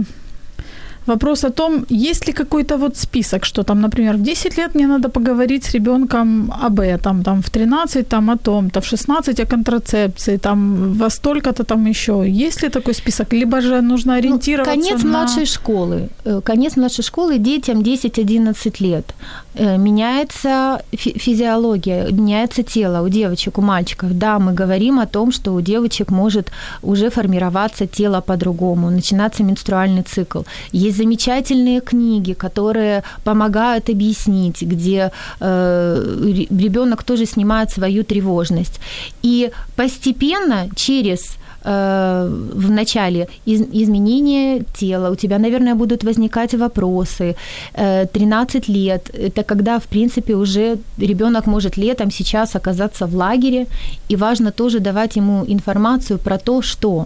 [1.08, 4.88] вопрос о том, есть ли какой-то вот список, что там, например, в 10 лет мне
[4.88, 9.46] надо поговорить с ребенком об этом, там в 13 там о том-то, в 16 о
[9.46, 12.24] контрацепции, там во столько-то там еще.
[12.46, 13.34] Есть ли такой список?
[13.34, 15.10] Либо же нужно Ну, ориентироваться конец на...
[15.10, 16.10] младшей школы.
[16.26, 19.06] Э, Конец младшей школы детям 10-11 лет.
[19.56, 24.18] Э, Меняется фи- физиология, меняется тело у девочек, у мальчиков.
[24.18, 26.52] Да, мы говорим о том, что у девочек может
[26.84, 30.42] уже формироваться тело по-другому, начинаться менструальный цикл.
[30.72, 38.80] Есть замечательные книги, которые помогают объяснить, где э, ребенок тоже снимает свою тревожность.
[39.24, 47.36] И постепенно через в начале из, изменения тела, у тебя, наверное, будут возникать вопросы.
[47.74, 53.66] Э, 13 лет– это когда, в принципе, уже ребенок может летом сейчас оказаться в лагере,
[54.10, 57.06] и важно тоже давать ему информацию про то, что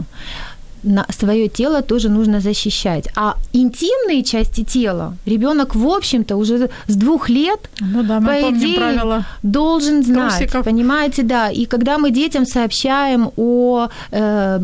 [0.84, 3.08] на свое тело тоже нужно защищать.
[3.16, 8.42] А интимные части тела ребенок, в общем-то, уже с двух лет Ну да, мы по
[8.42, 9.26] помним идее, правила.
[9.44, 10.66] должен знать, Трусиков.
[10.66, 11.50] понимаете, да.
[11.50, 14.60] И когда мы детям сообщаем о э,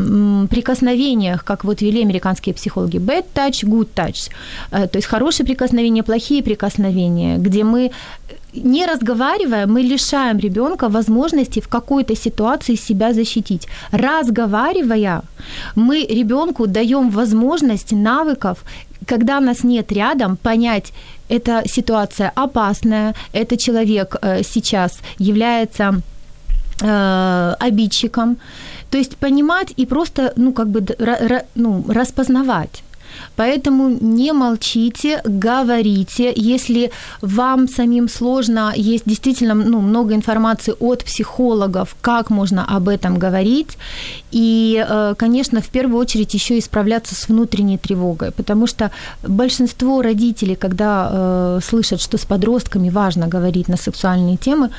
[0.49, 4.29] прикосновениях, как вот вели американские психологи, bad touch, good touch,
[4.71, 7.91] э, то есть хорошие прикосновения, плохие прикосновения, где мы
[8.53, 13.67] не разговаривая, мы лишаем ребенка возможности в какой-то ситуации себя защитить.
[13.91, 15.21] Разговаривая,
[15.75, 18.63] мы ребенку даем возможность навыков,
[19.05, 20.93] когда нас нет рядом, понять,
[21.29, 26.01] эта ситуация опасная, этот человек э, сейчас является
[26.81, 28.37] э, обидчиком.
[28.89, 30.85] То есть понимать и просто, ну, как бы,
[31.55, 32.83] ну, распознавать.
[33.35, 36.33] Поэтому не молчите, говорите.
[36.35, 43.17] Если вам самим сложно, есть действительно ну, много информации от психологов, как можно об этом
[43.17, 43.77] говорить.
[44.31, 48.91] И, э, конечно, в первую очередь еще и справляться с внутренней тревогой, потому что
[49.23, 54.69] большинство родителей, когда э, слышат, что с подростками важно говорить на сексуальные темы,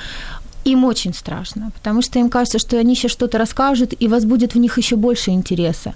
[0.64, 4.58] им очень страшно, потому что им кажется, что они сейчас что-то расскажут, и возбудит в
[4.58, 5.94] них еще больше интереса.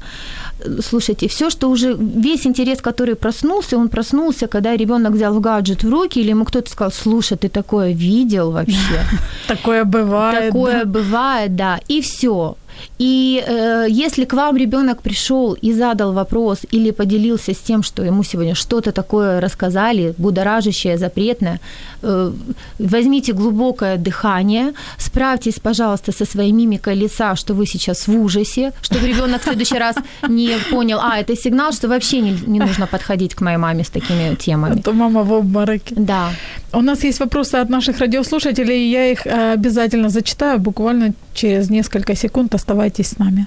[0.81, 5.91] Слушайте, все, что уже, весь интерес, который проснулся, он проснулся, когда ребенок взял гаджет в
[5.91, 9.05] руки, или ему кто-то сказал, слушай, ты такое видел вообще?
[9.49, 10.47] Такое бывает.
[10.47, 11.81] Такое бывает, да.
[11.89, 12.57] И все.
[12.99, 18.05] И э, если к вам ребенок пришел и задал вопрос или поделился с тем, что
[18.05, 21.61] ему сегодня что-то такое рассказали, будоражащее, запретное,
[22.03, 22.33] э,
[22.79, 29.09] возьмите глубокое дыхание, справьтесь, пожалуйста, со своей мимикой лица, что вы сейчас в ужасе, чтобы
[29.09, 29.97] ребенок в следующий раз
[30.29, 33.91] не понял, а, это сигнал, что вообще не, не нужно подходить к моей маме с
[33.91, 34.79] такими темами.
[34.79, 35.95] А то мама в обмороке.
[35.97, 36.31] Да.
[36.74, 42.16] У нас есть вопросы от наших радиослушателей, я их э, обязательно зачитаю буквально через несколько
[42.16, 42.56] секунд.
[42.56, 43.46] Оставайтесь с нами.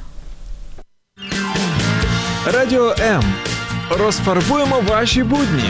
[2.47, 3.23] Радіо М.
[3.91, 5.65] Розфарбуємо ваші будні.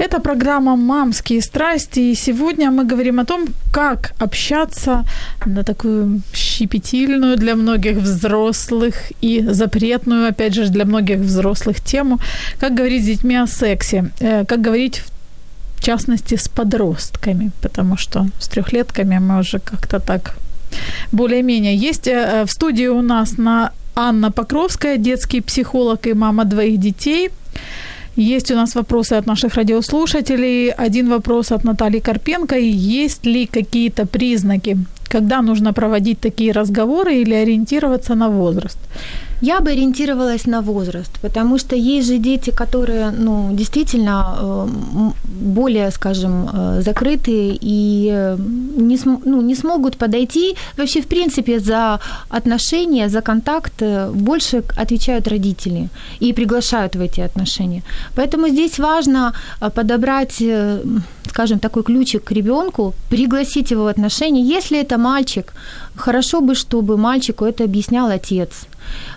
[0.00, 5.04] Это программа «Мамские страсти», и сегодня мы говорим о том, как общаться
[5.46, 12.18] на такую щепетильную для многих взрослых и запретную, опять же, для многих взрослых тему,
[12.60, 15.02] как говорить с детьми о сексе, э, как говорить
[15.76, 20.36] в частности с подростками, потому что с трехлетками мы уже как-то так
[21.12, 21.76] более-менее.
[21.76, 22.08] Есть.
[22.08, 27.30] Э, в студии у нас на Анна Покровская, детский психолог и мама двоих детей–
[28.20, 30.70] есть у нас вопросы от наших радиослушателей.
[30.70, 32.56] Один вопрос от Натальи Карпенко.
[32.58, 34.76] Есть ли какие-то признаки,
[35.08, 38.78] когда нужно проводить такие разговоры или ориентироваться на возраст?
[39.42, 44.66] Я бы ориентировалась на возраст, потому что есть же дети, которые, ну, действительно э,
[45.24, 48.36] более, скажем, э, закрытые и э,
[48.76, 50.56] не, см- ну, не смогут подойти.
[50.76, 55.88] Вообще, в принципе, за отношения, за контакт больше отвечают родители
[56.20, 57.82] и приглашают в эти отношения.
[58.14, 59.32] Поэтому здесь важно
[59.74, 60.42] подобрать,
[61.28, 64.42] скажем, такой ключик к ребенку, пригласить его в отношения.
[64.42, 65.54] Если это мальчик,
[65.96, 68.48] хорошо бы, чтобы мальчику это объяснял отец–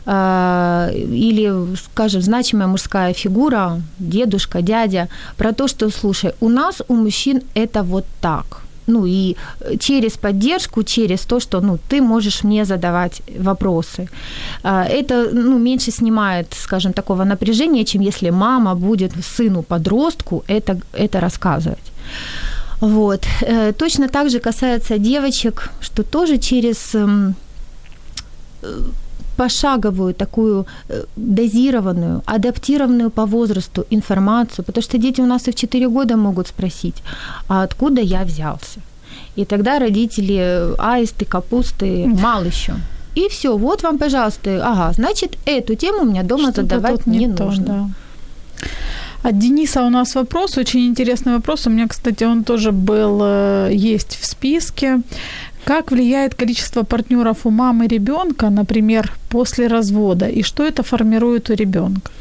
[0.06, 7.42] или, скажем, значимая мужская фигура, дедушка, дядя, про то, что, слушай, у нас, у мужчин
[7.56, 8.64] это вот так.
[8.88, 9.36] Ну и
[9.80, 14.10] через поддержку, через то, что ну, ты можешь мне задавать вопросы.
[14.64, 21.20] А, это ну, меньше снимает, скажем, такого напряжения, чем если мама будет сыну-подростку это, это
[21.20, 21.92] рассказывать.
[22.82, 23.26] Вот.
[23.42, 26.96] Э, точно так же касается девочек, что тоже через
[29.38, 35.56] пошаговую такую э, дозированную, адаптированную по возрасту информацию, потому что дети у нас и в
[35.56, 37.04] 4 года могут спросить,
[37.48, 38.80] а откуда я взялся?
[39.36, 42.74] И тогда родители э, аисты, капусты, мало еще.
[43.16, 47.26] И все, вот вам, пожалуйста, ага, значит, эту тему у меня дома Что-то задавать не,
[47.26, 47.66] не то, нужно.
[47.66, 47.90] Да.
[49.30, 51.68] От Дениса у нас вопрос, очень интересный вопрос.
[51.68, 55.02] У меня, кстати, он тоже был, э, есть в списке.
[55.66, 61.54] Как влияет количество партнеров у мамы ребенка, например, после развода, и что это формирует у
[61.54, 62.12] ребенка?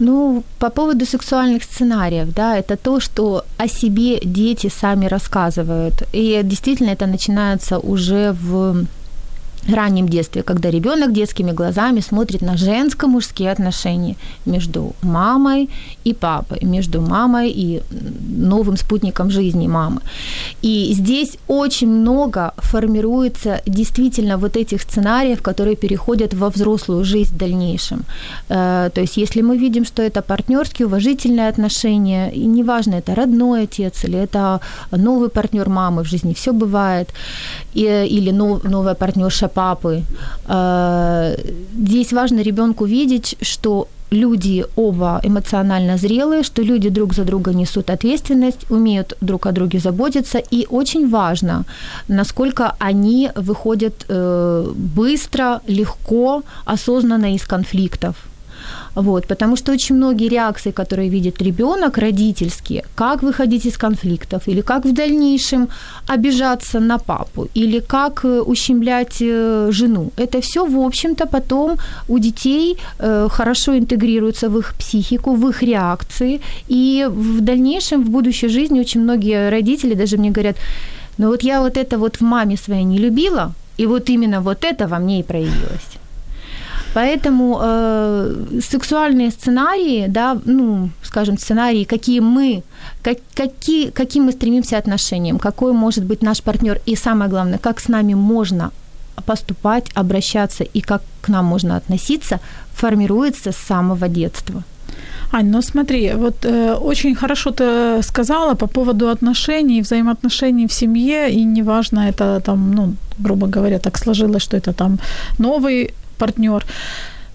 [0.00, 6.02] Ну, по поводу сексуальных сценариев, да, это то, что о себе дети сами рассказывают.
[6.14, 8.86] И действительно это начинается уже в
[9.66, 14.16] раннем детстве, когда ребенок детскими глазами смотрит на женско-мужские отношения
[14.46, 15.68] между мамой
[16.04, 17.82] и папой, между мамой и
[18.36, 20.00] новым спутником жизни мамы.
[20.62, 27.38] И здесь очень много формируется действительно вот этих сценариев, которые переходят во взрослую жизнь в
[27.38, 28.04] дальнейшем.
[28.48, 33.64] Э, то есть если мы видим, что это партнерские, уважительные отношения, и неважно, это родной
[33.64, 34.60] отец или это
[34.90, 37.08] новый партнер мамы в жизни, все бывает,
[37.74, 40.02] или новая партнерша папы.
[40.46, 41.36] Э,
[41.76, 47.90] здесь важно ребенку видеть, что люди оба эмоционально зрелые, что люди друг за друга несут
[47.90, 51.64] ответственность, умеют друг о друге заботиться, и очень важно,
[52.08, 58.27] насколько они выходят э, быстро, легко, осознанно из конфликтов.
[58.94, 64.62] Вот, потому что очень многие реакции, которые видит ребенок, родительские, как выходить из конфликтов, или
[64.62, 65.68] как в дальнейшем
[66.06, 71.76] обижаться на папу, или как э, ущемлять э, жену, это все, в общем-то, потом
[72.08, 78.10] у детей э, хорошо интегрируется в их психику, в их реакции, и в дальнейшем, в
[78.10, 80.56] будущей жизни очень многие родители даже мне говорят,
[81.18, 84.64] ну вот я вот это вот в маме своей не любила, и вот именно вот
[84.64, 85.98] это во мне и проявилось.
[86.98, 92.62] Поэтому э, сексуальные сценарии, да, ну, скажем, сценарии, какие мы,
[93.02, 97.80] как, какие, каким мы стремимся отношениям, какой может быть наш партнер, и самое главное, как
[97.80, 98.70] с нами можно
[99.26, 102.40] поступать, обращаться и как к нам можно относиться,
[102.74, 104.62] формируется с самого детства.
[105.32, 111.30] Ань, ну смотри, вот э, очень хорошо ты сказала по поводу отношений, взаимоотношений в семье,
[111.30, 114.98] и неважно, это там, ну, грубо говоря, так сложилось, что это там
[115.38, 116.64] новый партнер.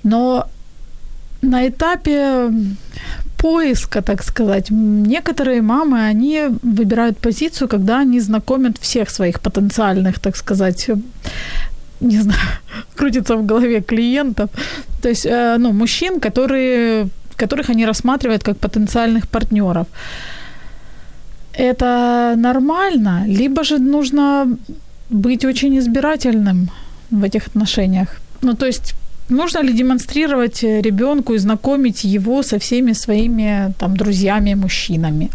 [0.04, 0.48] Но
[1.42, 2.52] на этапе
[3.38, 10.38] поиска, так сказать, некоторые мамы, они выбирают позицию, когда они знакомят всех своих потенциальных, так
[10.38, 10.90] сказать,
[12.00, 12.40] не знаю,
[12.96, 14.50] крутится в голове клиентов.
[15.02, 19.88] То есть, э, ну, мужчин, которые которых они рассматривают как потенциальных партнеров.
[21.54, 24.48] Это нормально, либо же нужно
[25.10, 26.70] быть очень избирательным
[27.12, 28.08] в этих отношениях.
[28.44, 28.96] Ну, то есть
[29.30, 35.30] нужно ли демонстрировать ребенку и знакомить его со всеми своими там друзьями, мужчинами?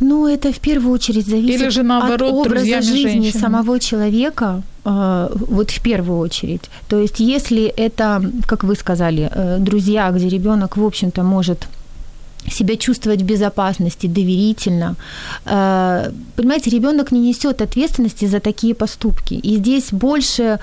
[0.00, 3.42] Ну, это в первую очередь зависит Или же, наоборот, от образа жизни женщинами.
[3.42, 6.70] самого человека, э, вот в первую очередь.
[6.88, 11.66] То есть, если это, как вы сказали, э, друзья, где ребенок, в общем-то, может
[12.50, 14.96] себя чувствовать в безопасности, доверительно.
[15.44, 19.34] Э, понимаете, ребенок не несет ответственности за такие поступки.
[19.34, 20.58] И здесь больше,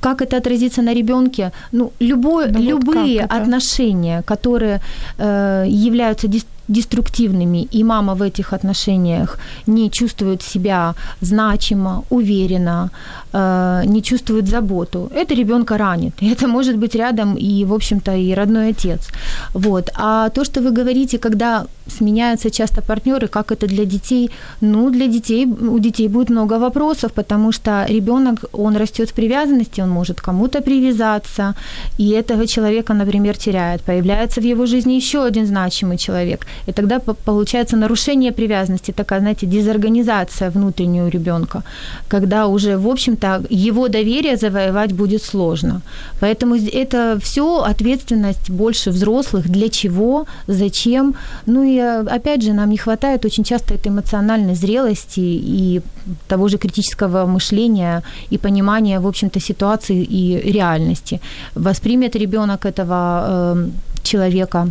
[0.00, 4.80] как это отразится на ребенке, ну, любое, Ну, вот любые отношения, которые
[5.18, 12.90] являются действительно деструктивными, и мама в этих отношениях не чувствует себя значимо, уверенно,
[13.32, 16.12] э, не чувствует заботу, это ребенка ранит.
[16.32, 19.08] Это может быть рядом и, в общем-то, и родной отец.
[19.54, 19.90] Вот.
[19.94, 25.06] А то, что вы говорите, когда сменяются часто партнеры, как это для детей, ну, для
[25.06, 30.20] детей, у детей будет много вопросов, потому что ребенок, он растет в привязанности, он может
[30.20, 31.54] кому-то привязаться,
[31.98, 33.82] и этого человека, например, теряет.
[33.82, 39.20] Появляется в его жизни еще один значимый человек, и тогда по- получается нарушение привязанности, такая,
[39.20, 41.62] знаете, дезорганизация внутреннего ребенка,
[42.08, 45.80] когда уже, в общем-то, его доверие завоевать будет сложно.
[46.20, 51.14] Поэтому это все ответственность больше взрослых, для чего, зачем.
[51.46, 55.80] Ну и э, опять же, нам не хватает очень часто этой эмоциональной зрелости и
[56.28, 61.20] того же критического мышления и понимания, в общем-то, ситуации и реальности.
[61.54, 62.94] Воспримет ребенок этого
[63.28, 63.68] э,
[64.02, 64.68] человека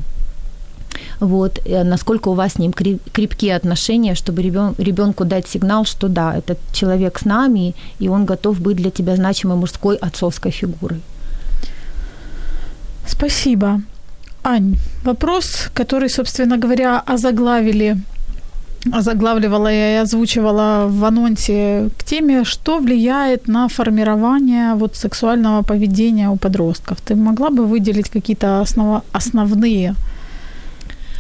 [1.20, 5.86] вот, э, насколько у вас с ним кре- крепкие отношения, чтобы ребен, ребенку дать сигнал,
[5.86, 10.52] что да, этот человек с нами, и он готов быть для тебя значимой мужской отцовской
[10.52, 11.02] фигурой.
[13.08, 13.82] Спасибо.
[14.44, 17.98] Ань, вопрос, который, собственно говоря, озаглавили
[18.94, 26.30] озаглавливала я и озвучивала в анонсе к теме, что влияет на формирование вот сексуального поведения
[26.30, 26.98] у подростков.
[27.02, 29.96] Ты могла бы выделить какие-то основа- основные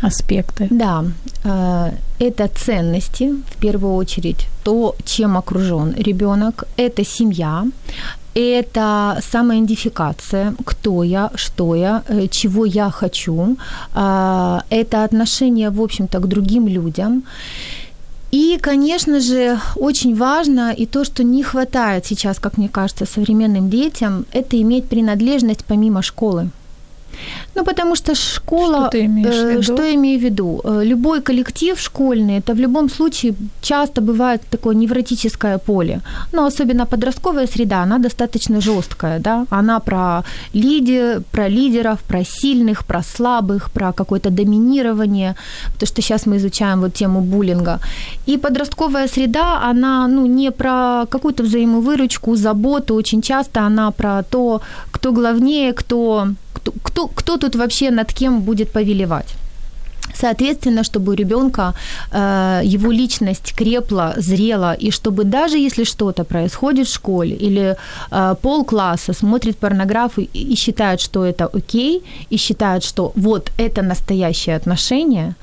[0.01, 0.67] аспекты?
[0.69, 1.03] Да,
[1.43, 7.65] э, это ценности, в первую очередь, то, чем окружен ребенок, это семья,
[8.39, 13.57] это самоидентификация, кто я, что я, э, чего я хочу,
[13.95, 17.23] а, это отношение, в общем-то, к другим людям.
[18.31, 23.69] И, конечно же, очень важно и то, что не хватает сейчас, как мне кажется, современным
[23.69, 26.49] детям, это иметь принадлежность помимо школы.
[27.55, 28.77] Ну, потому что школа...
[28.77, 29.63] Что ты имеешь в э, виду?
[29.63, 30.61] Что я имею в виду?
[30.63, 36.01] Э, Любой коллектив школьный, это в любом случае часто бывает такое невротическое поле.
[36.33, 39.45] Но особенно подростковая среда, она достаточно жесткая, да?
[39.49, 45.35] Она про, лиде, про лидеров, про сильных, про слабых, про какое-то доминирование,
[45.73, 47.79] потому что сейчас мы изучаем вот тему буллинга.
[48.27, 54.61] И подростковая среда, она, ну, не про какую-то взаимовыручку, заботу, очень часто она про то,
[54.91, 56.27] кто главнее, кто
[56.83, 59.35] кто, кто, тут вообще над кем будет повелевать.
[60.15, 61.73] Соответственно, чтобы у ребенка
[62.11, 67.75] э, его личность крепла, зрела, и чтобы даже если что-то происходит в школе или
[68.11, 72.01] э, полкласса смотрит порнографию и, и считает, что это окей,
[72.31, 75.35] и считает, что вот это настоящее отношение.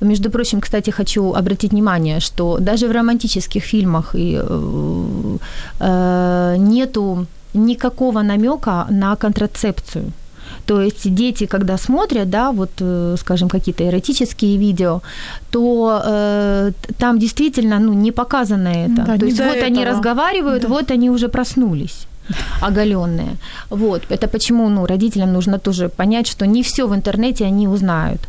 [0.00, 5.38] Между прочим, кстати, хочу обратить внимание, что даже в романтических фильмах и, э,
[5.80, 10.12] э, нету никакого намека на контрацепцию.
[10.66, 15.00] То есть дети, когда смотрят, да, вот, э, скажем, какие-то эротические видео,
[15.50, 19.04] то э, там действительно, ну, не показано это.
[19.06, 19.96] Да, то есть вот они этого.
[19.96, 20.68] разговаривают, Да.
[20.68, 22.06] вот они уже проснулись
[22.60, 23.36] оголенные.
[23.70, 24.02] Вот.
[24.10, 28.20] Это почему ну, родителям нужно тоже понять, что не все в интернете они узнают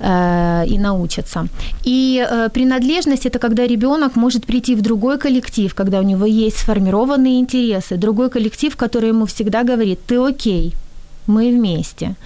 [0.00, 1.46] э, и научатся.
[1.84, 6.58] И э, принадлежность это когда ребенок может прийти в другой коллектив, когда у него есть
[6.58, 10.74] сформированные интересы, другой коллектив, который ему всегда говорит, ты окей,
[11.26, 12.16] мы вместе.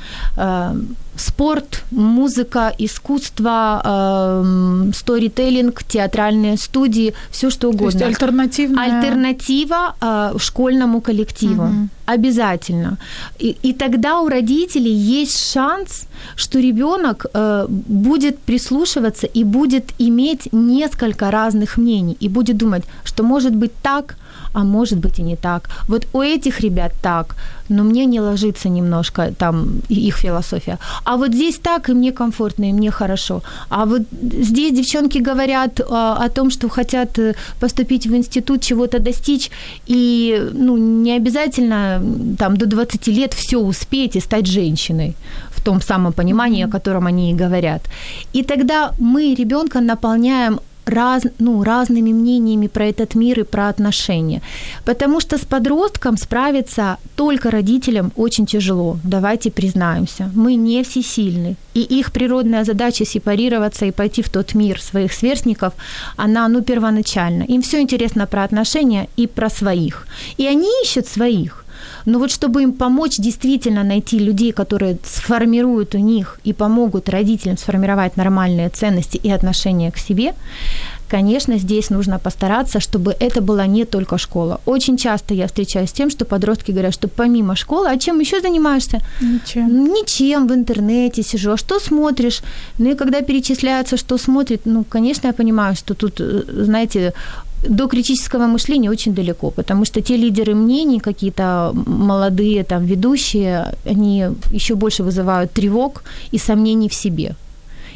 [1.17, 8.07] Спорт, музыка, искусство, э, сторителлинг, театральные студии, все что То есть угодно.
[8.07, 8.85] альтернативная...
[8.85, 11.65] Альтернатива э, школьному коллективу.
[11.65, 11.91] Мгм.
[12.07, 12.99] Обязательно.
[13.39, 16.07] И, и тогда у родителей есть шанс,
[16.37, 22.17] что ребенок э, будет прислушиваться и будет иметь несколько разных мнений.
[22.21, 24.17] И будет думать, что может быть так,
[24.57, 25.69] а может быть и не так.
[25.89, 27.37] Вот у этих ребят так,
[27.69, 30.79] но мне не ложится немножко там их философия.
[31.07, 33.43] А вот здесь так, и мне комфортно, и мне хорошо.
[33.69, 38.99] А вот здесь девчонки говорят а, о том, что хотят э, поступить в институт, чего-то
[38.99, 39.51] достичь,
[39.87, 42.03] и ну, не обязательно
[42.39, 45.15] там до 20 лет все успеть и стать женщиной
[45.51, 47.83] в том самом понимании, о котором они и говорят.
[48.35, 54.41] И тогда мы ребенка наполняем раз, ну, разными мнениями про этот мир и про отношения.
[54.85, 60.31] Потому что с подростком справиться только родителям очень тяжело, давайте признаемся.
[60.35, 61.57] Мы не всесильны.
[61.75, 65.75] И их природная задача сепарироваться и пойти в тот мир своих сверстников,
[66.17, 67.43] она, ну, первоначальна.
[67.43, 70.07] Им все интересно про отношения и про своих.
[70.39, 71.66] И они ищут своих.
[72.05, 77.57] Но вот чтобы им помочь действительно найти людей, которые сформируют у них и помогут родителям
[77.57, 80.35] сформировать нормальные ценности и отношения к себе,
[81.09, 84.61] конечно, здесь нужно постараться, чтобы это была не только школа.
[84.67, 88.41] Очень часто я встречаюсь с тем, что подростки говорят, что помимо школы, а чем еще
[88.41, 89.01] занимаешься?
[89.21, 89.85] Ничем.
[89.85, 91.53] Ничем в интернете сижу.
[91.53, 92.43] А что смотришь?
[92.79, 97.13] Ну и когда перечисляется, что смотрит, ну, конечно, я понимаю, что тут, э, знаете,
[97.63, 104.25] до критического мышления очень далеко, потому что те лидеры мнений, какие-то молодые там ведущие, они
[104.53, 106.03] еще больше вызывают тревог
[106.35, 107.35] и сомнений в себе.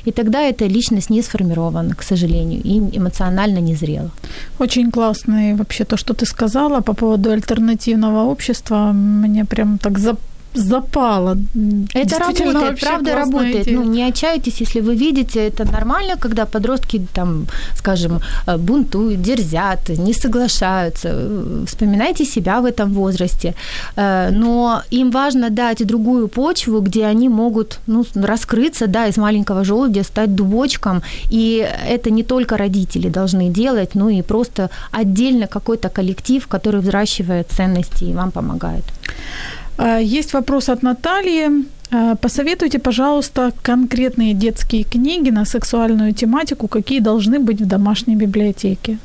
[0.07, 4.11] И тогда эта личность не сформирована, к сожалению, и эмоционально не зрела.
[4.59, 5.51] Очень классно.
[5.51, 10.17] И вообще то, что ты сказала по поводу альтернативного общества, мне прям так за-
[10.55, 11.37] запало.
[11.95, 13.67] Это работает, правда работает.
[13.67, 13.77] идея.
[13.77, 17.47] Ну, не отчаивайтесь, если вы видите, это нормально, когда подростки там,
[17.77, 21.09] скажем, э, бунтуют, дерзят, не соглашаются.
[21.13, 23.55] Э, Вспоминайте себя в этом возрасте.
[23.97, 29.65] Э, Но им важно дать другую почву, где они могут ну, раскрыться, да, из маленького
[29.65, 31.03] желудя стать дубочком.
[31.33, 37.47] И это не только родители должны делать, но и просто отдельно какой-то коллектив, который взращивает
[37.57, 38.85] ценности и вам помогает.
[39.81, 41.49] А, Есть вопрос от Натальи.
[41.93, 48.99] А, Посоветуйте, пожалуйста, конкретные детские книги на сексуальную тематику, какие должны быть в домашней библиотеке.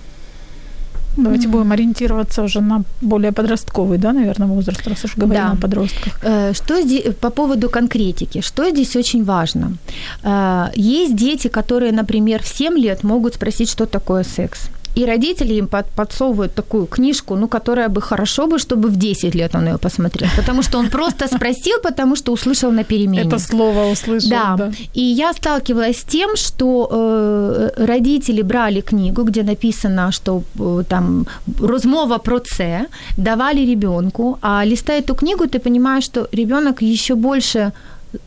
[1.18, 5.52] Давайте будем ориентироваться уже на более подростковый, да, наверное, возраст, раз уж говорим Да.
[5.52, 6.20] о подростках.
[6.24, 9.78] Э, Что здесь, по поводу конкретики, что здесь очень важно?
[10.24, 14.60] Э, Есть дети, которые, например, в 7 лет могут спросить, что такое секс.
[14.96, 19.36] И родители им под, подсовывают такую книжку, ну, которая бы хорошо бы, чтобы в 10
[19.36, 20.30] лет он ее посмотрел.
[20.38, 23.28] Потому что он просто спросил, потому что услышал на перемене.
[23.28, 24.30] Это слово услышал.
[24.30, 24.56] Да.
[24.58, 24.72] да.
[24.94, 31.26] И я сталкивалась с тем, что э, родители брали книгу, где написано, что э, там
[31.62, 32.86] розмова про це,
[33.18, 37.72] давали ребенку, а листая эту книгу, ты понимаешь, что ребенок еще больше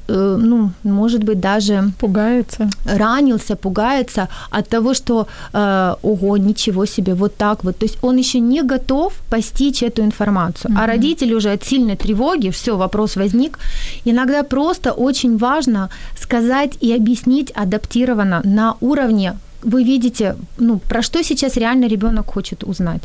[0.08, 2.70] ну, может быть, даже Пугается.
[2.84, 7.78] ранился, пугается от того, что э, ого, ничего себе, вот так вот.
[7.78, 10.74] То есть он еще не готов постичь эту информацию.
[10.76, 13.58] А родители уже от сильной тревоги, все, вопрос возник.
[14.04, 21.22] Иногда просто очень важно сказать и объяснить адаптированно на уровне вы видите, ну, про что
[21.22, 23.02] сейчас реально ребенок хочет узнать.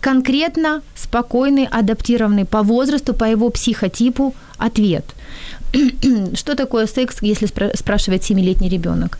[0.00, 5.04] Конкретно, спокойный, адаптированный по возрасту, по его психотипу ответ.
[6.34, 9.18] Что такое секс, если спра- спрашивает 7-летний ребенок?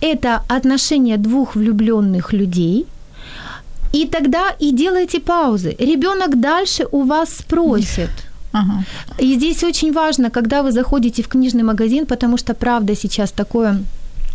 [0.00, 2.86] Это отношения двух влюбленных людей,
[3.92, 5.76] и тогда и делайте паузы.
[5.78, 8.10] Ребенок дальше у вас спросит.
[8.52, 8.84] Ага.
[9.18, 13.82] И здесь очень важно, когда вы заходите в книжный магазин, потому что правда сейчас такое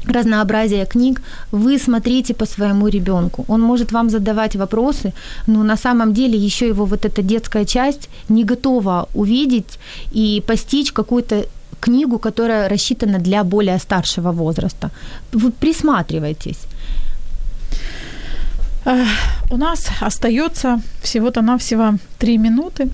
[0.06, 3.46] разнообразие книг, вы смотрите по своему ребенку.
[3.48, 5.14] Он может вам задавать вопросы,
[5.48, 9.80] но на самом деле еще его вот эта детская часть не готова увидеть
[10.12, 11.46] и постичь какую-то
[11.82, 14.90] книгу, которая рассчитана для более старшего возраста.
[15.34, 16.60] Вы присматривайтесь.
[18.86, 19.06] Э,
[19.52, 22.88] У нас остается всего-то навсего три минуты.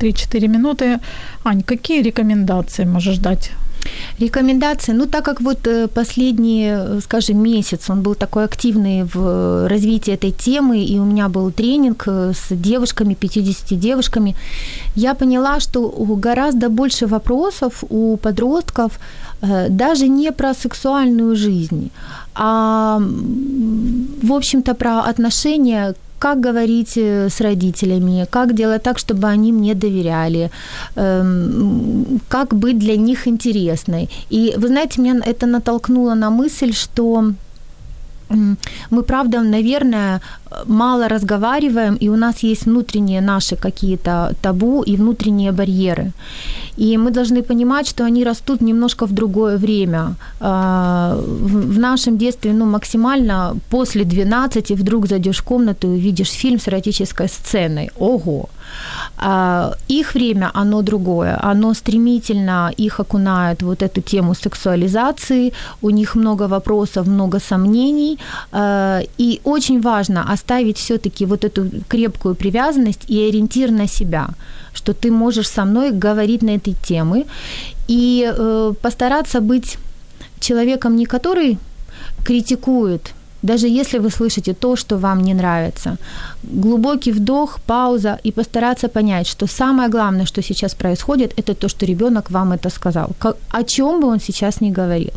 [0.00, 0.98] 3-4 минуты.
[1.44, 3.50] Ань, какие рекомендации можешь дать
[4.20, 9.68] Рекомендации, ну так как вот э, последний, э, скажем, месяц он был такой активный в
[9.68, 14.34] развитии этой темы, и у меня был тренинг э, с девушками, 50 девушками,
[14.96, 15.88] я поняла, что
[16.22, 18.98] гораздо больше вопросов у подростков
[19.68, 21.90] даже не про сексуальную жизнь,
[22.34, 23.00] а,
[24.22, 29.74] в общем-то, про отношения как говорить э, с родителями, как делать так, чтобы они мне
[29.74, 30.50] доверяли,
[30.96, 34.08] эм, как быть для них интересной.
[34.32, 37.32] И вы знаете, меня это натолкнуло на мысль, что
[38.90, 40.20] мы, правда, наверное,
[40.66, 46.12] мало разговариваем, и у нас есть внутренние наши какие-то табу и внутренние барьеры.
[46.76, 50.14] И мы должны понимать, что они растут немножко в другое время.
[50.40, 56.58] А, в нашем детстве ну, максимально после 12 вдруг зайдешь в комнату и увидишь фильм
[56.58, 57.90] с эротической сценой.
[57.98, 58.48] Ого!
[59.16, 61.38] А, их время, оно другое.
[61.42, 65.52] Оно стремительно их окунает вот эту тему сексуализации.
[65.82, 68.18] У них много вопросов, много сомнений.
[68.52, 74.28] А, и очень важно оставить все-таки вот эту крепкую привязанность и ориентир на себя
[74.72, 77.26] что ты можешь со мной говорить на этой темы
[77.88, 79.78] и э, постараться быть
[80.38, 81.58] человеком, не который
[82.24, 83.12] критикует
[83.42, 85.96] даже если вы слышите то, что вам не нравится.
[86.42, 91.86] Глубокий вдох, пауза и постараться понять, что самое главное, что сейчас происходит, это то, что
[91.86, 93.10] ребенок вам это сказал.
[93.50, 95.12] О чем бы он сейчас не говорил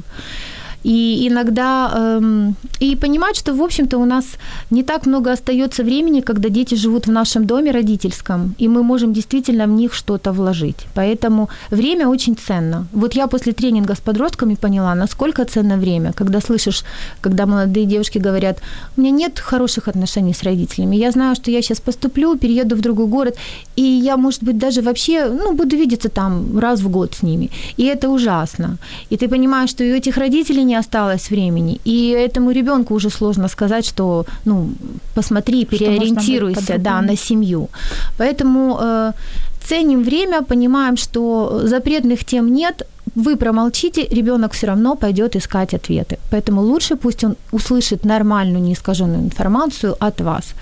[0.83, 4.25] и иногда эм, и понимать, что в общем-то у нас
[4.69, 9.13] не так много остается времени, когда дети живут в нашем доме родительском, и мы можем
[9.13, 10.85] действительно в них что-то вложить.
[10.93, 12.85] Поэтому время очень ценно.
[12.91, 16.83] Вот я после тренинга с подростками поняла, насколько ценно время, когда слышишь,
[17.21, 18.59] когда молодые девушки говорят,
[18.97, 22.81] у меня нет хороших отношений с родителями, я знаю, что я сейчас поступлю, перееду в
[22.81, 23.37] другой город,
[23.77, 27.49] и я, может быть, даже вообще, ну, буду видеться там раз в год с ними.
[27.77, 28.77] И это ужасно.
[29.11, 31.79] И ты понимаешь, что и у этих родителей не осталось времени.
[31.85, 34.69] И этому ребенку уже сложно сказать, что, ну,
[35.15, 37.67] посмотри, переориентируйся, да, на семью.
[38.17, 39.13] Поэтому э,
[39.67, 46.17] ценим время, понимаем, что запретных тем нет, вы промолчите, ребенок все равно пойдет искать ответы.
[46.31, 50.53] Поэтому лучше пусть он услышит нормальную, неискаженную информацию от вас.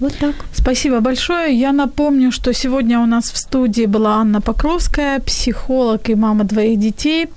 [0.00, 0.34] Вот так.
[0.52, 1.54] Спасибо большое.
[1.54, 6.78] Я напомню, что сегодня у нас в студии была Анна Покровская, психолог и мама двоих
[6.78, 7.28] детей.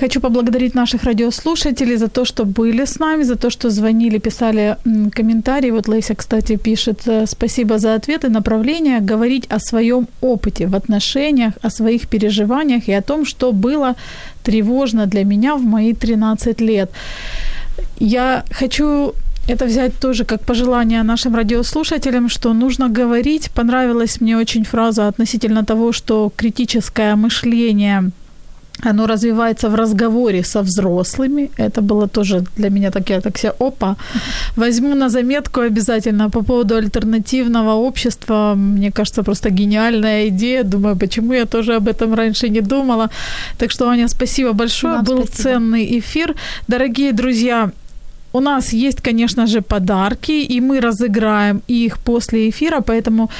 [0.00, 4.76] Хочу поблагодарить наших радиослушателей за то, что были с нами, за то, что звонили, писали
[5.12, 5.72] комментарии.
[5.72, 11.54] Вот Лейся, кстати, пишет э, спасибо за ответы, направления, говорить о своем опыте в отношениях,
[11.62, 13.94] о своих переживаниях и о том, что было
[14.44, 16.90] тревожно для меня в мои 13 лет.
[17.98, 19.14] Я хочу
[19.48, 23.50] это взять тоже как пожелание нашим радиослушателям, что нужно говорить.
[23.54, 28.10] Понравилась мне очень фраза относительно того, что критическое мышление
[28.84, 31.50] оно развивается в разговоре со взрослыми.
[31.58, 33.96] Это было тоже для меня так, я так себе, опа,
[34.56, 38.54] возьму на заметку обязательно по поводу альтернативного общества.
[38.56, 40.62] Мне кажется, просто гениальная идея.
[40.62, 43.08] Думаю, почему я тоже об этом раньше не думала.
[43.58, 44.94] Так что, Аня, спасибо большое.
[44.94, 45.42] Вам Был спасибо.
[45.42, 46.34] ценный эфир.
[46.68, 47.70] Дорогие друзья,
[48.38, 53.30] у нас есть, конечно же, подарки, и мы разыграем их после эфира, поэтому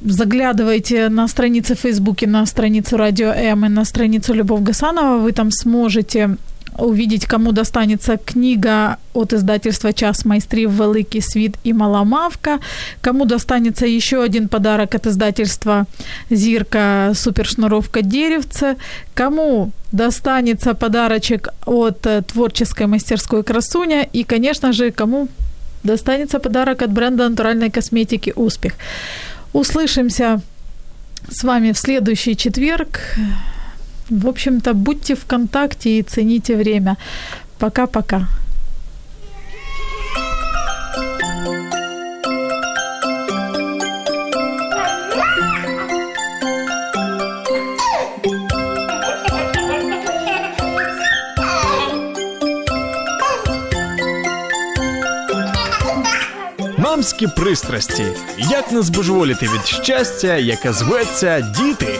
[0.00, 5.50] заглядывайте на страницы Фейсбуке, на страницу Радио М и на страницу Любовь Гасанова, вы там
[5.50, 6.36] сможете
[6.78, 10.70] увидеть, кому достанется книга от издательства «Час майстрів.
[10.70, 12.58] Великий світ и Маламавка»,
[13.00, 15.86] кому достанется еще один подарок от издательства
[16.30, 17.12] «Зирка.
[17.14, 18.76] Супершнуровка деревце»,
[19.14, 25.28] кому достанется подарочек от э, творческой мастерской «Красуня» и, конечно же, кому
[25.84, 28.72] достанется подарок от бренда натуральной косметики «Успех».
[29.52, 30.40] Услышимся
[31.30, 33.00] с вами в следующий четверг.
[34.09, 36.97] В общем-то, будьте в контакте и цените время.
[37.59, 38.27] Пока-пока.
[56.77, 58.03] Мамські пристрасті.
[58.37, 61.99] Як не збожеволіти від щастя, яке зветься діти.